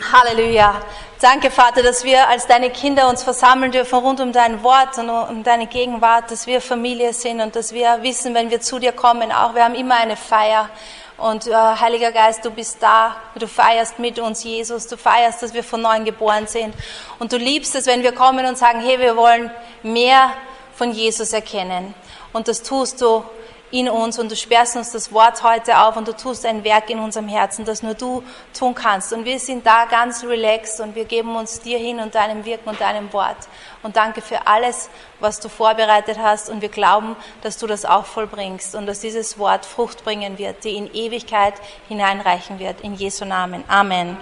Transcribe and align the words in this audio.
Halleluja. 0.00 0.80
Danke, 1.20 1.50
Vater, 1.50 1.82
dass 1.82 2.04
wir 2.04 2.28
als 2.28 2.46
deine 2.46 2.70
Kinder 2.70 3.08
uns 3.08 3.22
versammeln 3.22 3.70
dürfen 3.70 3.98
rund 3.98 4.20
um 4.20 4.32
dein 4.32 4.62
Wort 4.62 4.96
und 4.96 5.10
um 5.10 5.42
deine 5.44 5.66
Gegenwart, 5.66 6.30
dass 6.30 6.46
wir 6.46 6.60
Familie 6.62 7.12
sind 7.12 7.40
und 7.40 7.54
dass 7.54 7.72
wir 7.72 8.02
wissen, 8.02 8.34
wenn 8.34 8.50
wir 8.50 8.60
zu 8.60 8.78
dir 8.78 8.92
kommen, 8.92 9.30
auch 9.30 9.54
wir 9.54 9.64
haben 9.64 9.74
immer 9.74 9.96
eine 9.96 10.16
Feier. 10.16 10.70
Und 11.18 11.46
äh, 11.46 11.52
Heiliger 11.54 12.12
Geist, 12.12 12.44
du 12.46 12.50
bist 12.50 12.82
da, 12.82 13.16
du 13.34 13.46
feierst 13.46 13.98
mit 13.98 14.18
uns, 14.18 14.42
Jesus, 14.42 14.86
du 14.86 14.96
feierst, 14.96 15.42
dass 15.42 15.52
wir 15.52 15.62
von 15.62 15.82
neuem 15.82 16.06
geboren 16.06 16.46
sind. 16.46 16.74
Und 17.18 17.32
du 17.32 17.36
liebst 17.36 17.74
es, 17.74 17.86
wenn 17.86 18.02
wir 18.02 18.12
kommen 18.12 18.46
und 18.46 18.56
sagen, 18.56 18.80
hey, 18.80 18.98
wir 18.98 19.16
wollen 19.16 19.50
mehr 19.82 20.32
von 20.74 20.92
Jesus 20.92 21.34
erkennen. 21.34 21.94
Und 22.32 22.48
das 22.48 22.62
tust 22.62 23.02
du 23.02 23.22
in 23.70 23.88
uns 23.88 24.18
und 24.18 24.30
du 24.30 24.36
sperrst 24.36 24.76
uns 24.76 24.90
das 24.90 25.12
Wort 25.12 25.42
heute 25.42 25.78
auf 25.78 25.96
und 25.96 26.08
du 26.08 26.16
tust 26.16 26.44
ein 26.44 26.64
Werk 26.64 26.90
in 26.90 26.98
unserem 26.98 27.28
Herzen, 27.28 27.64
das 27.64 27.82
nur 27.82 27.94
du 27.94 28.22
tun 28.52 28.74
kannst. 28.74 29.12
Und 29.12 29.24
wir 29.24 29.38
sind 29.38 29.64
da 29.64 29.84
ganz 29.84 30.24
relaxed 30.24 30.80
und 30.80 30.94
wir 30.94 31.04
geben 31.04 31.36
uns 31.36 31.60
dir 31.60 31.78
hin 31.78 32.00
und 32.00 32.14
deinem 32.14 32.44
Wirken 32.44 32.68
und 32.68 32.80
deinem 32.80 33.12
Wort. 33.12 33.36
Und 33.82 33.96
danke 33.96 34.22
für 34.22 34.46
alles, 34.46 34.90
was 35.20 35.38
du 35.40 35.48
vorbereitet 35.48 36.18
hast 36.18 36.50
und 36.50 36.62
wir 36.62 36.68
glauben, 36.68 37.14
dass 37.42 37.58
du 37.58 37.66
das 37.66 37.84
auch 37.84 38.06
vollbringst 38.06 38.74
und 38.74 38.86
dass 38.86 39.00
dieses 39.00 39.38
Wort 39.38 39.64
Frucht 39.64 40.04
bringen 40.04 40.38
wird, 40.38 40.64
die 40.64 40.76
in 40.76 40.92
Ewigkeit 40.92 41.54
hineinreichen 41.88 42.58
wird. 42.58 42.80
In 42.80 42.94
Jesu 42.94 43.24
Namen. 43.24 43.62
Amen. 43.68 44.16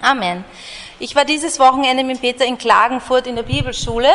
Amen. 0.00 0.44
Ich 0.98 1.16
war 1.16 1.24
dieses 1.24 1.58
Wochenende 1.58 2.04
mit 2.04 2.20
Peter 2.20 2.44
in 2.44 2.56
Klagenfurt 2.56 3.26
in 3.26 3.36
der 3.36 3.42
Bibelschule 3.42 4.08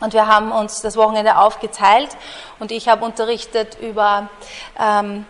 und 0.00 0.12
wir 0.12 0.26
haben 0.26 0.52
uns 0.52 0.82
das 0.82 0.96
Wochenende 0.96 1.38
aufgeteilt 1.38 2.10
und 2.58 2.70
ich 2.70 2.88
habe 2.88 3.04
unterrichtet 3.04 3.78
über 3.80 4.28
ähm, 4.78 5.24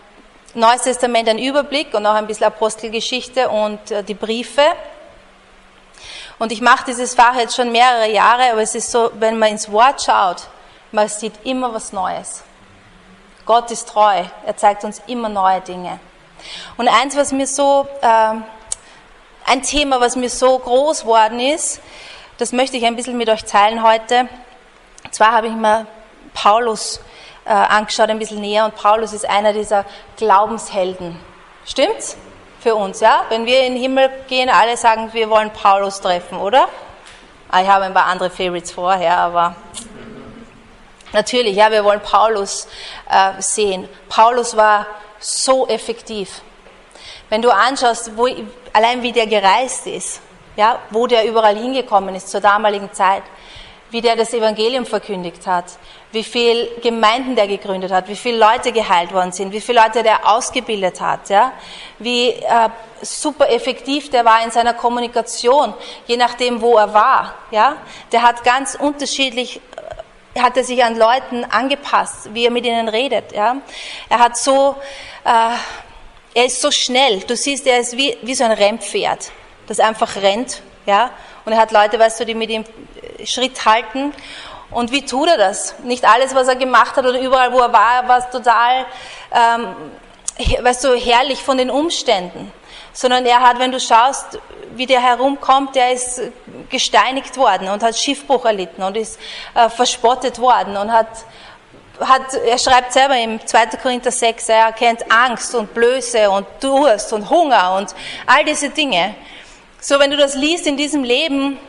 Neues 0.54 0.82
Testament, 0.82 1.28
einen 1.28 1.38
Überblick 1.38 1.92
und 1.92 2.06
auch 2.06 2.14
ein 2.14 2.26
bisschen 2.26 2.46
Apostelgeschichte 2.46 3.50
und 3.50 3.90
äh, 3.90 4.02
die 4.02 4.14
Briefe. 4.14 4.62
Und 6.38 6.50
ich 6.50 6.60
mache 6.62 6.86
dieses 6.86 7.14
Fach 7.14 7.36
jetzt 7.36 7.54
schon 7.54 7.72
mehrere 7.72 8.10
Jahre, 8.10 8.52
aber 8.52 8.62
es 8.62 8.74
ist 8.74 8.90
so, 8.90 9.10
wenn 9.18 9.38
man 9.38 9.50
ins 9.50 9.70
Wort 9.70 10.02
schaut, 10.02 10.48
man 10.92 11.08
sieht 11.08 11.34
immer 11.44 11.74
was 11.74 11.92
Neues. 11.92 12.42
Gott 13.44 13.70
ist 13.70 13.88
treu, 13.88 14.24
er 14.44 14.56
zeigt 14.56 14.82
uns 14.84 15.02
immer 15.06 15.28
neue 15.28 15.60
Dinge. 15.60 16.00
Und 16.76 16.88
eins, 16.88 17.16
was 17.16 17.32
mir 17.32 17.46
so, 17.46 17.86
äh, 18.00 18.34
ein 19.44 19.62
Thema, 19.62 20.00
was 20.00 20.16
mir 20.16 20.30
so 20.30 20.58
groß 20.58 21.04
worden 21.04 21.38
ist, 21.38 21.80
das 22.38 22.52
möchte 22.52 22.76
ich 22.76 22.84
ein 22.84 22.96
bisschen 22.96 23.16
mit 23.16 23.28
euch 23.28 23.44
teilen 23.44 23.82
heute. 23.82 24.28
Zwar 25.10 25.32
habe 25.32 25.48
ich 25.48 25.54
mir 25.54 25.86
Paulus 26.34 27.00
äh, 27.44 27.50
angeschaut, 27.50 28.10
ein 28.10 28.18
bisschen 28.18 28.40
näher, 28.40 28.64
und 28.64 28.74
Paulus 28.74 29.12
ist 29.12 29.28
einer 29.28 29.52
dieser 29.52 29.84
Glaubenshelden. 30.16 31.18
Stimmt's? 31.64 32.16
Für 32.60 32.74
uns, 32.74 33.00
ja? 33.00 33.24
Wenn 33.28 33.46
wir 33.46 33.60
in 33.64 33.74
den 33.74 33.82
Himmel 33.82 34.10
gehen, 34.28 34.48
alle 34.48 34.76
sagen, 34.76 35.10
wir 35.12 35.30
wollen 35.30 35.50
Paulus 35.52 36.00
treffen, 36.00 36.38
oder? 36.38 36.68
Ah, 37.48 37.62
ich 37.62 37.68
habe 37.68 37.84
ein 37.84 37.94
paar 37.94 38.06
andere 38.06 38.28
Favorites 38.28 38.72
vorher, 38.72 39.16
aber 39.18 39.54
natürlich, 41.12 41.54
ja, 41.54 41.70
wir 41.70 41.84
wollen 41.84 42.00
Paulus 42.00 42.66
äh, 43.08 43.40
sehen. 43.40 43.88
Paulus 44.08 44.56
war 44.56 44.86
so 45.20 45.68
effektiv. 45.68 46.40
Wenn 47.28 47.42
du 47.42 47.50
anschaust, 47.50 48.16
wo, 48.16 48.26
allein 48.72 49.02
wie 49.02 49.12
der 49.12 49.26
gereist 49.26 49.86
ist, 49.86 50.20
ja, 50.56 50.80
wo 50.90 51.06
der 51.06 51.24
überall 51.24 51.56
hingekommen 51.56 52.14
ist 52.14 52.30
zur 52.30 52.40
damaligen 52.40 52.92
Zeit, 52.92 53.22
wie 53.96 54.02
der 54.02 54.14
das 54.14 54.34
Evangelium 54.34 54.84
verkündigt 54.84 55.46
hat, 55.46 55.78
wie 56.12 56.22
viele 56.22 56.68
Gemeinden 56.82 57.34
der 57.34 57.46
gegründet 57.46 57.90
hat, 57.90 58.08
wie 58.08 58.14
viele 58.14 58.36
Leute 58.36 58.70
geheilt 58.70 59.10
worden 59.10 59.32
sind, 59.32 59.52
wie 59.52 59.60
viele 59.62 59.80
Leute 59.80 60.02
der 60.02 60.30
ausgebildet 60.30 61.00
hat, 61.00 61.30
ja, 61.30 61.52
wie 61.98 62.28
äh, 62.28 62.68
super 63.00 63.48
effektiv 63.48 64.10
der 64.10 64.26
war 64.26 64.44
in 64.44 64.50
seiner 64.50 64.74
Kommunikation, 64.74 65.72
je 66.06 66.18
nachdem, 66.18 66.60
wo 66.60 66.76
er 66.76 66.92
war, 66.92 67.36
ja. 67.50 67.76
Der 68.12 68.20
hat 68.20 68.44
ganz 68.44 68.74
unterschiedlich 68.74 69.62
äh, 70.34 70.40
hat 70.40 70.58
er 70.58 70.64
sich 70.64 70.84
an 70.84 70.98
Leuten 70.98 71.44
angepasst, 71.44 72.34
wie 72.34 72.44
er 72.44 72.50
mit 72.50 72.66
ihnen 72.66 72.90
redet, 72.90 73.32
ja. 73.32 73.56
Er 74.10 74.18
hat 74.18 74.36
so, 74.36 74.76
äh, 75.24 75.56
er 76.34 76.44
ist 76.44 76.60
so 76.60 76.70
schnell. 76.70 77.20
Du 77.20 77.34
siehst, 77.34 77.66
er 77.66 77.78
ist 77.78 77.96
wie, 77.96 78.14
wie 78.20 78.34
so 78.34 78.44
ein 78.44 78.52
Rennpferd, 78.52 79.32
das 79.68 79.80
einfach 79.80 80.16
rennt, 80.16 80.60
ja. 80.84 81.12
Und 81.46 81.52
er 81.52 81.58
hat 81.58 81.70
Leute, 81.70 81.98
weißt 81.98 82.18
du, 82.18 82.26
die 82.26 82.34
mit 82.34 82.50
ihm 82.50 82.64
Schritt 83.24 83.64
halten. 83.64 84.12
Und 84.72 84.90
wie 84.90 85.06
tut 85.06 85.28
er 85.28 85.38
das? 85.38 85.76
Nicht 85.84 86.04
alles, 86.04 86.34
was 86.34 86.48
er 86.48 86.56
gemacht 86.56 86.96
hat 86.96 87.06
oder 87.06 87.20
überall, 87.20 87.52
wo 87.52 87.60
er 87.60 87.72
war, 87.72 88.08
war 88.08 88.30
total, 88.30 88.84
ähm, 89.32 89.76
weißt 90.60 90.84
du, 90.84 90.96
herrlich 90.96 91.40
von 91.40 91.56
den 91.56 91.70
Umständen. 91.70 92.52
Sondern 92.92 93.24
er 93.26 93.40
hat, 93.40 93.60
wenn 93.60 93.70
du 93.70 93.78
schaust, 93.78 94.40
wie 94.74 94.86
der 94.86 95.00
herumkommt, 95.00 95.76
der 95.76 95.92
ist 95.92 96.20
gesteinigt 96.68 97.36
worden 97.36 97.68
und 97.68 97.80
hat 97.84 97.96
Schiffbruch 97.96 98.44
erlitten 98.44 98.82
und 98.82 98.96
ist 98.96 99.20
äh, 99.54 99.68
verspottet 99.68 100.40
worden 100.40 100.76
und 100.76 100.90
hat, 100.90 101.06
hat, 102.00 102.34
er 102.34 102.58
schreibt 102.58 102.92
selber 102.92 103.16
im 103.16 103.44
2. 103.46 103.66
Korinther 103.80 104.10
6, 104.10 104.48
er 104.48 104.72
kennt 104.72 105.10
Angst 105.12 105.54
und 105.54 105.72
Blöße 105.72 106.28
und 106.28 106.46
Durst 106.60 107.12
und 107.12 107.30
Hunger 107.30 107.76
und 107.76 107.94
all 108.26 108.44
diese 108.44 108.70
Dinge. 108.70 109.14
So, 109.88 110.00
wenn 110.00 110.10
du 110.10 110.16
das 110.16 110.34
liest 110.34 110.66
in 110.66 110.76
diesem 110.76 111.04
Leben, 111.04 111.60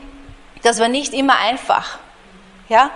das 0.63 0.79
war 0.79 0.87
nicht 0.87 1.13
immer 1.13 1.37
einfach. 1.37 1.99
Ja? 2.67 2.89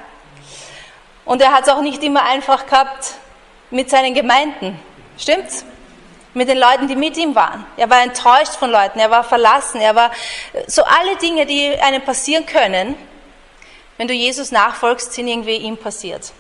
Und 1.26 1.44
er 1.44 1.52
hat 1.52 1.62
es 1.62 1.70
auch 1.70 1.84
nicht 1.84 2.02
immer 2.02 2.24
einfach 2.24 2.66
gehabt 2.66 3.14
mit 3.70 3.88
seinen 3.92 4.16
Gemeinden. 4.16 4.80
Stimmt's? 5.20 5.64
Mit 6.34 6.50
den 6.50 6.58
Leuten, 6.58 6.88
die 6.88 6.96
mit 6.96 7.18
ihm 7.18 7.36
waren. 7.36 7.64
Er 7.78 7.88
war 7.92 8.02
enttäuscht 8.02 8.56
von 8.56 8.72
Leuten, 8.72 8.98
er 8.98 9.12
war 9.12 9.24
verlassen, 9.24 9.80
er 9.80 9.94
war 9.94 10.10
so 10.66 10.84
alle 10.86 11.16
Dinge, 11.18 11.46
die 11.46 11.80
einem 11.80 12.02
passieren 12.02 12.48
können, 12.48 12.96
wenn 13.98 14.08
du 14.08 14.16
Jesus 14.16 14.50
nachfolgst, 14.50 15.14
sind 15.14 15.28
irgendwie 15.28 15.58
ihm 15.58 15.78
passiert. 15.78 16.34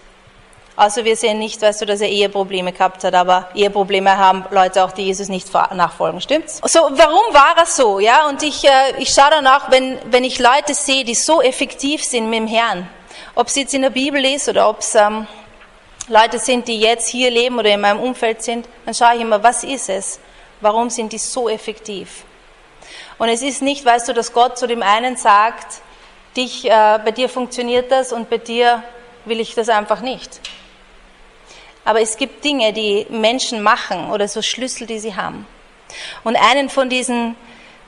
Also 0.75 1.03
wir 1.03 1.15
sehen 1.15 1.37
nicht, 1.39 1.61
weißt 1.61 1.81
du, 1.81 1.85
dass 1.85 2.01
er 2.01 2.07
Eheprobleme 2.07 2.71
gehabt 2.71 3.03
hat, 3.03 3.13
aber 3.13 3.49
Eheprobleme 3.53 4.17
haben 4.17 4.45
Leute 4.51 4.83
auch, 4.83 4.91
die 4.91 5.03
Jesus 5.03 5.27
nicht 5.27 5.53
nachfolgen, 5.53 6.21
stimmt's? 6.21 6.61
So, 6.65 6.79
warum 6.79 7.33
war 7.33 7.55
er 7.57 7.65
so? 7.65 7.99
Ja, 7.99 8.27
und 8.29 8.41
ich, 8.41 8.63
äh, 8.63 8.97
ich 8.97 9.13
schaue 9.13 9.31
dann 9.31 9.47
auch, 9.47 9.69
wenn, 9.69 9.97
wenn 10.05 10.23
ich 10.23 10.39
Leute 10.39 10.73
sehe, 10.73 11.03
die 11.03 11.15
so 11.15 11.41
effektiv 11.41 12.03
sind 12.03 12.29
mit 12.29 12.39
dem 12.39 12.47
Herrn, 12.47 12.89
ob 13.35 13.47
es 13.47 13.55
jetzt 13.55 13.73
in 13.73 13.81
der 13.81 13.89
Bibel 13.89 14.23
ist 14.23 14.47
oder 14.47 14.69
ob 14.69 14.79
es 14.79 14.95
ähm, 14.95 15.27
Leute 16.07 16.39
sind, 16.39 16.67
die 16.67 16.79
jetzt 16.79 17.09
hier 17.09 17.29
leben 17.29 17.59
oder 17.59 17.69
in 17.69 17.81
meinem 17.81 17.99
Umfeld 17.99 18.41
sind, 18.41 18.67
dann 18.85 18.93
schaue 18.93 19.15
ich 19.15 19.21
immer, 19.21 19.43
was 19.43 19.63
ist 19.63 19.89
es? 19.89 20.19
Warum 20.61 20.89
sind 20.89 21.11
die 21.11 21.17
so 21.17 21.49
effektiv? 21.49 22.23
Und 23.17 23.29
es 23.29 23.41
ist 23.41 23.61
nicht, 23.61 23.85
weißt 23.85 24.09
du, 24.09 24.13
dass 24.13 24.33
Gott 24.33 24.57
zu 24.57 24.67
dem 24.67 24.83
einen 24.83 25.15
sagt, 25.15 25.81
dich, 26.35 26.65
äh, 26.65 26.99
bei 27.03 27.11
dir 27.11 27.29
funktioniert 27.29 27.91
das 27.91 28.13
und 28.13 28.29
bei 28.29 28.37
dir 28.37 28.83
will 29.25 29.39
ich 29.39 29.53
das 29.53 29.69
einfach 29.69 30.01
nicht. 30.01 30.39
Aber 31.83 32.01
es 32.01 32.17
gibt 32.17 32.43
Dinge, 32.43 32.73
die 32.73 33.07
Menschen 33.09 33.63
machen 33.63 34.11
oder 34.11 34.27
so 34.27 34.41
Schlüssel, 34.41 34.87
die 34.87 34.99
sie 34.99 35.15
haben. 35.15 35.47
Und 36.23 36.35
einen 36.35 36.69
von 36.69 36.89
diesen 36.89 37.35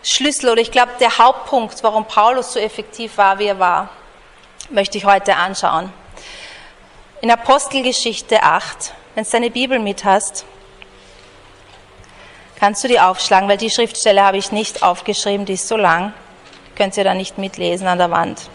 Schlüssel 0.04 0.50
oder 0.50 0.62
ich 0.62 0.72
glaube 0.72 0.92
der 1.00 1.18
Hauptpunkt, 1.18 1.82
warum 1.84 2.06
Paulus 2.06 2.54
so 2.54 2.60
effektiv 2.60 3.18
war, 3.18 3.40
wie 3.40 3.46
er 3.46 3.60
war, 3.60 3.90
möchte 4.70 4.98
ich 4.98 5.06
heute 5.06 5.36
anschauen. 5.36 5.94
In 7.22 7.32
Apostelgeschichte 7.32 8.44
8, 8.44 8.94
wenn 9.16 9.24
du 9.24 9.30
deine 9.30 9.50
Bibel 9.50 9.80
mit 9.80 10.04
hast, 10.04 10.46
kannst 12.60 12.84
du 12.84 12.88
die 12.88 13.00
aufschlagen, 13.00 13.48
weil 13.48 13.58
die 13.58 13.70
Schriftstelle 13.70 14.24
habe 14.24 14.38
ich 14.38 14.52
nicht 14.52 14.84
aufgeschrieben, 14.84 15.46
die 15.46 15.54
ist 15.54 15.68
so 15.68 15.78
lang, 15.78 16.14
könnt 16.76 16.98
ihr 16.98 17.04
da 17.04 17.14
nicht 17.14 17.38
mitlesen 17.38 17.88
an 17.88 17.98
der 17.98 18.12
Wand. 18.12 18.50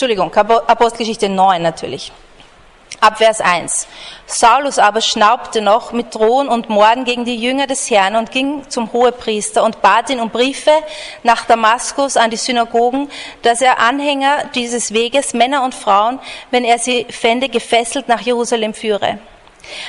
Entschuldigung, 0.00 0.32
Apostelgeschichte 0.32 1.28
9 1.28 1.60
natürlich. 1.60 2.12
Ab 3.00 3.18
Vers 3.18 3.40
1. 3.40 3.88
Saulus 4.26 4.78
aber 4.78 5.00
schnaubte 5.00 5.60
noch 5.60 5.90
mit 5.90 6.14
Drohen 6.14 6.46
und 6.46 6.68
Morden 6.68 7.04
gegen 7.04 7.24
die 7.24 7.34
Jünger 7.34 7.66
des 7.66 7.90
Herrn 7.90 8.14
und 8.14 8.30
ging 8.30 8.62
zum 8.70 8.92
Hohepriester 8.92 9.64
und 9.64 9.82
bat 9.82 10.08
ihn 10.10 10.20
um 10.20 10.30
Briefe 10.30 10.70
nach 11.24 11.46
Damaskus 11.46 12.16
an 12.16 12.30
die 12.30 12.36
Synagogen, 12.36 13.10
dass 13.42 13.60
er 13.60 13.80
Anhänger 13.80 14.44
dieses 14.54 14.94
Weges, 14.94 15.34
Männer 15.34 15.64
und 15.64 15.74
Frauen, 15.74 16.20
wenn 16.52 16.62
er 16.62 16.78
sie 16.78 17.04
fände, 17.10 17.48
gefesselt 17.48 18.06
nach 18.06 18.20
Jerusalem 18.20 18.74
führe. 18.74 19.18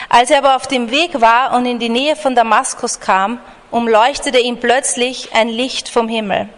Als 0.09 0.31
er 0.31 0.39
aber 0.39 0.55
auf 0.55 0.65
dem 0.65 0.89
Weg 0.89 1.21
war 1.21 1.53
und 1.53 1.67
in 1.67 1.77
die 1.77 1.89
Nähe 1.89 2.15
von 2.15 2.33
Damaskus 2.33 2.99
kam, 2.99 3.39
umleuchtete 3.69 4.39
ihm 4.39 4.59
plötzlich 4.59 5.35
ein 5.35 5.49
Licht 5.49 5.87
vom 5.87 6.09
Himmel. 6.09 6.49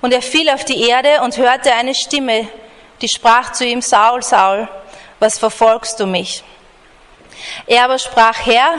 Und 0.00 0.12
er 0.12 0.22
fiel 0.22 0.50
auf 0.50 0.64
die 0.64 0.88
Erde 0.88 1.20
und 1.22 1.36
hörte 1.36 1.72
eine 1.72 1.94
Stimme, 1.94 2.48
die 3.00 3.08
sprach 3.08 3.52
zu 3.52 3.64
ihm, 3.64 3.80
Saul, 3.82 4.22
Saul, 4.22 4.68
was 5.18 5.38
verfolgst 5.38 6.00
du 6.00 6.06
mich? 6.06 6.42
Er 7.66 7.84
aber 7.84 7.98
sprach, 7.98 8.44
Herr, 8.44 8.74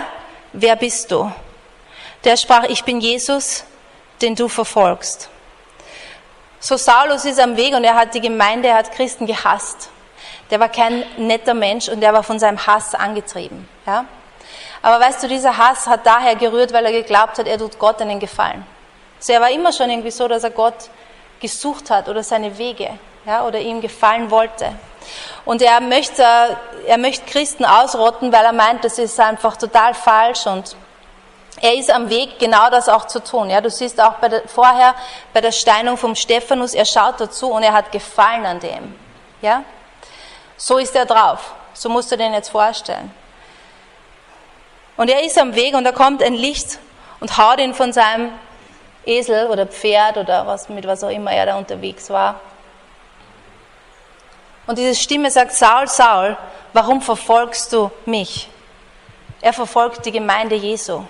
wer 0.54 0.76
bist 0.76 1.12
du? 1.12 1.32
Der 2.24 2.38
sprach, 2.38 2.64
ich 2.66 2.84
bin 2.84 3.00
Jesus, 3.00 3.64
den 4.22 4.36
du 4.36 4.48
verfolgst. 4.48 5.30
So 6.60 6.78
Saulus 6.78 7.26
ist 7.26 7.40
am 7.40 7.58
Weg 7.58 7.74
und 7.74 7.84
er 7.84 7.96
hat 7.96 8.14
die 8.14 8.22
Gemeinde, 8.22 8.68
er 8.68 8.76
hat 8.76 8.92
Christen 8.92 9.26
gehasst. 9.26 9.90
Der 10.52 10.60
war 10.60 10.70
kein 10.70 11.04
netter 11.18 11.56
Mensch 11.56 11.90
und 11.90 12.04
er 12.04 12.14
war 12.14 12.22
von 12.22 12.38
seinem 12.38 12.66
Hass 12.68 12.94
angetrieben. 12.94 13.68
Ja? 13.88 14.06
Aber 14.84 15.04
weißt 15.04 15.24
du, 15.24 15.28
dieser 15.28 15.58
Hass 15.58 15.88
hat 15.88 16.06
daher 16.06 16.36
gerührt, 16.36 16.74
weil 16.74 16.86
er 16.86 16.92
geglaubt 16.92 17.40
hat, 17.40 17.48
er 17.48 17.58
tut 17.58 17.80
Gott 17.80 18.02
einen 18.02 18.20
Gefallen. 18.20 18.66
So, 19.20 19.34
er 19.34 19.42
war 19.42 19.50
immer 19.50 19.72
schon 19.72 19.90
irgendwie 19.90 20.12
so, 20.12 20.28
dass 20.28 20.44
er 20.44 20.52
Gott 20.52 20.90
gesucht 21.40 21.90
hat 21.90 22.10
oder 22.10 22.22
seine 22.22 22.58
Wege, 22.58 22.92
ja, 23.26 23.46
oder 23.46 23.60
ihm 23.60 23.82
gefallen 23.82 24.32
wollte. 24.32 24.74
Und 25.46 25.62
er 25.62 25.82
möchte, 25.82 26.24
er 26.86 26.98
möchte 26.98 27.26
Christen 27.26 27.66
ausrotten, 27.66 28.32
weil 28.32 28.46
er 28.46 28.54
meint, 28.54 28.84
das 28.84 29.00
ist 29.00 29.20
einfach 29.20 29.58
total 29.58 29.94
falsch 29.94 30.46
und 30.46 30.76
er 31.60 31.76
ist 31.76 31.92
am 31.92 32.10
Weg, 32.10 32.40
genau 32.40 32.70
das 32.70 32.90
auch 32.90 33.06
zu 33.06 33.24
tun. 33.24 33.50
Ja, 33.50 33.62
du 33.62 33.70
siehst 33.70 34.02
auch 34.02 34.14
bei 34.14 34.30
der, 34.30 34.48
vorher 34.48 34.96
bei 35.34 35.42
der 35.42 35.52
Steinung 35.52 35.98
vom 35.98 36.16
Stephanus, 36.16 36.74
er 36.74 36.86
schaut 36.86 37.20
dazu 37.20 37.52
und 37.52 37.64
er 37.64 37.74
hat 37.74 37.92
Gefallen 37.92 38.46
an 38.46 38.60
dem. 38.60 38.96
Ja, 39.42 39.64
so 40.58 40.78
ist 40.78 40.96
er 40.96 41.06
drauf. 41.06 41.54
So 41.74 41.90
musst 41.90 42.12
du 42.12 42.18
den 42.18 42.34
jetzt 42.34 42.50
vorstellen. 42.50 43.12
Und 44.98 45.10
er 45.10 45.24
ist 45.24 45.38
am 45.40 45.56
Weg 45.56 45.74
und 45.74 45.84
da 45.84 45.92
kommt 45.92 46.22
ein 46.22 46.34
Licht 46.34 46.80
und 47.20 47.38
haut 47.38 47.60
ihn 47.60 47.74
von 47.74 47.94
seinem 47.94 48.32
Esel 49.06 49.48
oder 49.48 49.66
Pferd 49.66 50.18
oder 50.18 50.46
was, 50.46 50.70
mit 50.70 50.86
was 50.86 51.04
auch 51.04 51.10
immer 51.10 51.32
er 51.32 51.48
da 51.48 51.58
unterwegs 51.58 52.10
war. 52.10 52.40
Und 54.68 54.78
diese 54.78 54.96
Stimme 54.96 55.32
sagt, 55.32 55.54
Saul, 55.54 55.88
Saul, 55.88 56.38
warum 56.74 57.02
verfolgst 57.02 57.74
du 57.74 57.92
mich? 58.06 58.50
Er 59.42 59.54
verfolgt 59.54 60.06
die 60.06 60.12
Gemeinde 60.12 60.56
Jesu. 60.56 61.04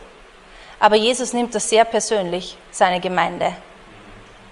Aber 0.80 0.96
Jesus 0.96 1.34
nimmt 1.34 1.54
das 1.54 1.70
sehr 1.70 1.86
persönlich, 1.86 2.58
seine 2.72 3.00
Gemeinde. 3.00 3.54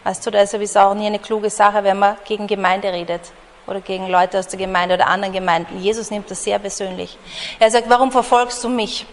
Weißt 0.04 0.26
du, 0.26 0.32
da 0.32 0.42
ist 0.42 0.78
auch 0.78 0.94
nie 0.94 1.08
eine 1.08 1.20
kluge 1.20 1.50
Sache, 1.50 1.84
wenn 1.84 1.98
man 1.98 2.18
gegen 2.26 2.46
Gemeinde 2.46 2.92
redet 2.92 3.22
oder 3.68 3.82
gegen 3.82 4.08
Leute 4.08 4.40
aus 4.40 4.48
der 4.48 4.60
Gemeinde 4.60 4.96
oder 4.96 5.08
anderen 5.08 5.34
Gemeinden. 5.34 5.80
Jesus 5.80 6.12
nimmt 6.12 6.30
das 6.30 6.44
sehr 6.44 6.60
persönlich. 6.60 7.18
Er 7.60 7.72
sagt, 7.72 7.90
warum 7.90 8.12
verfolgst 8.12 8.64
du 8.64 8.70
mich? 8.70 9.06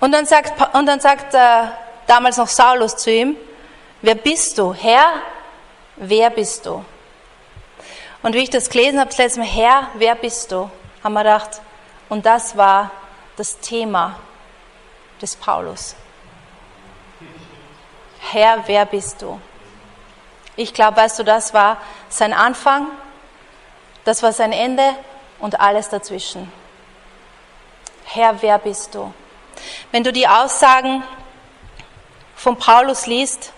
Und 0.00 0.12
dann 0.12 0.26
sagt, 0.26 0.74
und 0.74 0.86
dann 0.86 1.00
sagt 1.00 1.34
äh, 1.34 1.64
damals 2.06 2.36
noch 2.36 2.48
Saulus 2.48 2.96
zu 2.96 3.10
ihm, 3.10 3.36
wer 4.02 4.14
bist 4.14 4.58
du? 4.58 4.74
Herr, 4.74 5.14
wer 5.96 6.30
bist 6.30 6.66
du? 6.66 6.84
Und 8.26 8.34
wie 8.34 8.38
ich 8.38 8.50
das 8.50 8.70
gelesen 8.70 8.98
habe, 8.98 9.08
das 9.08 9.18
letzte 9.18 9.38
Mal, 9.38 9.46
Herr, 9.46 9.88
wer 9.94 10.16
bist 10.16 10.50
du? 10.50 10.68
Haben 11.04 11.12
wir 11.12 11.22
gedacht, 11.22 11.60
und 12.08 12.26
das 12.26 12.56
war 12.56 12.90
das 13.36 13.60
Thema 13.60 14.18
des 15.22 15.36
Paulus. 15.36 15.94
Herr, 18.18 18.64
wer 18.66 18.84
bist 18.84 19.22
du? 19.22 19.40
Ich 20.56 20.74
glaube, 20.74 20.96
weißt 20.96 21.20
du, 21.20 21.22
das 21.22 21.54
war 21.54 21.80
sein 22.08 22.32
Anfang, 22.32 22.88
das 24.04 24.24
war 24.24 24.32
sein 24.32 24.50
Ende 24.50 24.96
und 25.38 25.60
alles 25.60 25.88
dazwischen. 25.88 26.50
Herr, 28.06 28.42
wer 28.42 28.58
bist 28.58 28.92
du? 28.96 29.14
Wenn 29.92 30.02
du 30.02 30.12
die 30.12 30.26
Aussagen 30.26 31.04
von 32.34 32.58
Paulus 32.58 33.06
liest, 33.06 33.52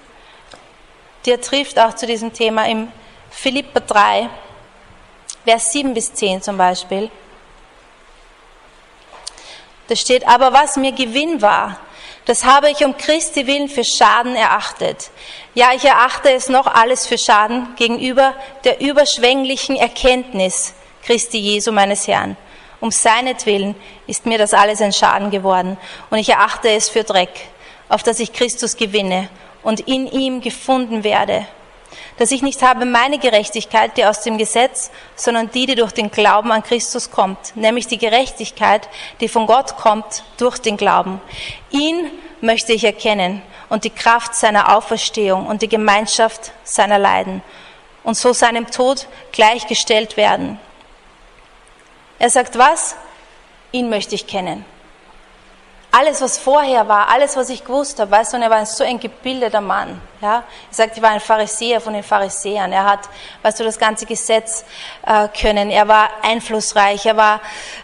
die 1.25 1.31
er 1.31 1.41
trifft 1.41 1.79
auch 1.79 1.95
zu 1.95 2.07
diesem 2.07 2.35
Thema 2.35 2.69
im 2.69 2.93
Philippa 3.31 3.81
3, 3.81 4.29
Vers 5.49 5.73
7 5.73 5.95
bis 5.95 6.13
10 6.13 6.43
zum 6.43 6.59
Beispiel, 6.59 7.11
da 9.87 9.97
steht, 9.97 10.29
aber 10.29 10.53
was 10.53 10.77
mir 10.77 10.93
Gewinn 10.93 11.41
war, 11.41 11.81
das 12.27 12.45
habe 12.45 12.71
ich 12.71 12.85
um 12.85 12.99
Christi 12.99 13.47
willen 13.47 13.71
für 13.71 13.83
Schaden 13.83 14.37
erachtet. 14.37 15.09
Ja, 15.55 15.71
ich 15.75 15.87
erachte 15.87 16.31
es 16.31 16.51
noch 16.51 16.67
alles 16.67 17.07
für 17.07 17.17
Schaden 17.17 17.75
gegenüber 17.77 18.35
der 18.65 18.83
überschwänglichen 18.83 19.77
Erkenntnis 19.77 20.75
Christi 21.03 21.39
Jesu 21.39 21.73
meines 21.73 22.07
Herrn. 22.07 22.37
Um 22.81 22.91
seinetwillen 22.91 23.75
ist 24.07 24.27
mir 24.27 24.37
das 24.37 24.53
alles 24.53 24.83
ein 24.83 24.93
Schaden 24.93 25.31
geworden 25.31 25.79
und 26.11 26.19
ich 26.19 26.29
erachte 26.29 26.69
es 26.69 26.91
für 26.91 27.05
Dreck, 27.05 27.49
auf 27.89 28.03
dass 28.03 28.21
ich 28.21 28.35
Christus 28.35 28.77
gewinne 28.77 29.31
und 29.63 29.81
in 29.81 30.09
ihm 30.09 30.43
gefunden 30.43 31.05
werde 31.05 31.47
dass 32.19 32.31
ich 32.31 32.43
nicht 32.43 32.63
habe 32.63 32.85
meine 32.85 33.19
Gerechtigkeit, 33.19 33.97
die 33.97 34.05
aus 34.05 34.23
dem 34.23 34.39
Gesetz, 34.39 34.91
sondern 35.17 35.51
die, 35.51 35.67
die 35.67 35.75
durch 35.75 35.93
den 35.93 36.11
Glauben 36.11 36.53
an 36.53 36.63
Christus 36.63 37.11
kommt, 37.11 37.57
nämlich 37.57 37.87
die 37.87 37.99
Gerechtigkeit, 37.99 38.89
die 39.21 39.29
von 39.29 39.47
Gott 39.47 39.77
kommt 39.77 40.25
durch 40.37 40.59
den 40.59 40.77
Glauben. 40.77 41.21
Ihn 41.71 42.11
möchte 42.41 42.73
ich 42.73 42.85
erkennen 42.85 43.43
und 43.69 43.85
die 43.85 43.91
Kraft 43.91 44.35
seiner 44.35 44.77
Auferstehung 44.77 45.47
und 45.47 45.63
die 45.63 45.69
Gemeinschaft 45.69 46.53
seiner 46.65 46.99
Leiden 46.99 47.43
und 48.03 48.17
so 48.17 48.33
seinem 48.33 48.71
Tod 48.71 49.07
gleichgestellt 49.33 50.17
werden. 50.17 50.59
Er 52.19 52.31
sagt 52.31 52.59
was? 52.59 52.97
Ihn 53.71 53.91
möchte 53.91 54.15
ich 54.15 54.27
kennen 54.27 54.65
alles, 55.99 56.21
was 56.21 56.39
vorher 56.39 56.87
war, 56.87 57.09
alles, 57.09 57.37
was 57.37 57.51
ich 57.51 57.65
gewusst 57.65 57.99
habe, 57.99 58.13
weißt 58.13 58.33
du, 58.33 58.37
und 58.37 58.45
er 58.45 58.51
war 58.51 58.65
so 58.67 58.85
ein 58.85 59.01
gebildeter 59.01 59.61
Mann. 59.61 60.01
Ja? 60.21 60.45
Er 60.71 60.75
sagt, 60.75 60.97
ich 60.97 61.03
war 61.03 61.11
ein 61.11 61.21
Pharisäer 61.21 61.81
von 61.81 61.93
den 61.93 62.05
Pharisäern. 62.05 62.73
Er 62.73 62.85
hat, 62.85 63.01
weißt 63.43 63.59
du, 63.59 63.65
das 63.65 63.81
ganze 63.81 64.07
Gesetz 64.07 64.65
äh, 65.05 65.27
können. 65.29 65.71
Er 65.71 65.89
war 65.89 66.09
einflussreich, 66.23 67.05
er 67.05 67.17
war 67.17 67.41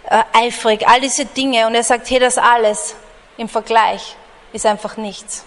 äh, 0.08 0.22
eifrig, 0.32 0.87
all 0.87 1.00
diese 1.00 1.25
Dinge. 1.25 1.66
Und 1.66 1.75
er 1.75 1.82
sagt, 1.82 2.08
hey, 2.08 2.20
das 2.20 2.38
alles 2.38 2.94
im 3.37 3.49
Vergleich 3.49 4.14
ist 4.52 4.64
einfach 4.64 4.96
nichts. 4.96 5.44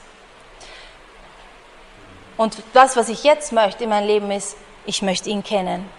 Und 2.35 2.57
das, 2.73 2.97
was 2.97 3.07
ich 3.07 3.23
jetzt 3.23 3.53
möchte 3.53 3.85
in 3.85 3.91
meinem 3.91 4.07
Leben 4.07 4.29
ist, 4.29 4.57
ich 4.85 5.01
möchte 5.01 5.29
ihn 5.29 5.41
kennen. 5.41 5.89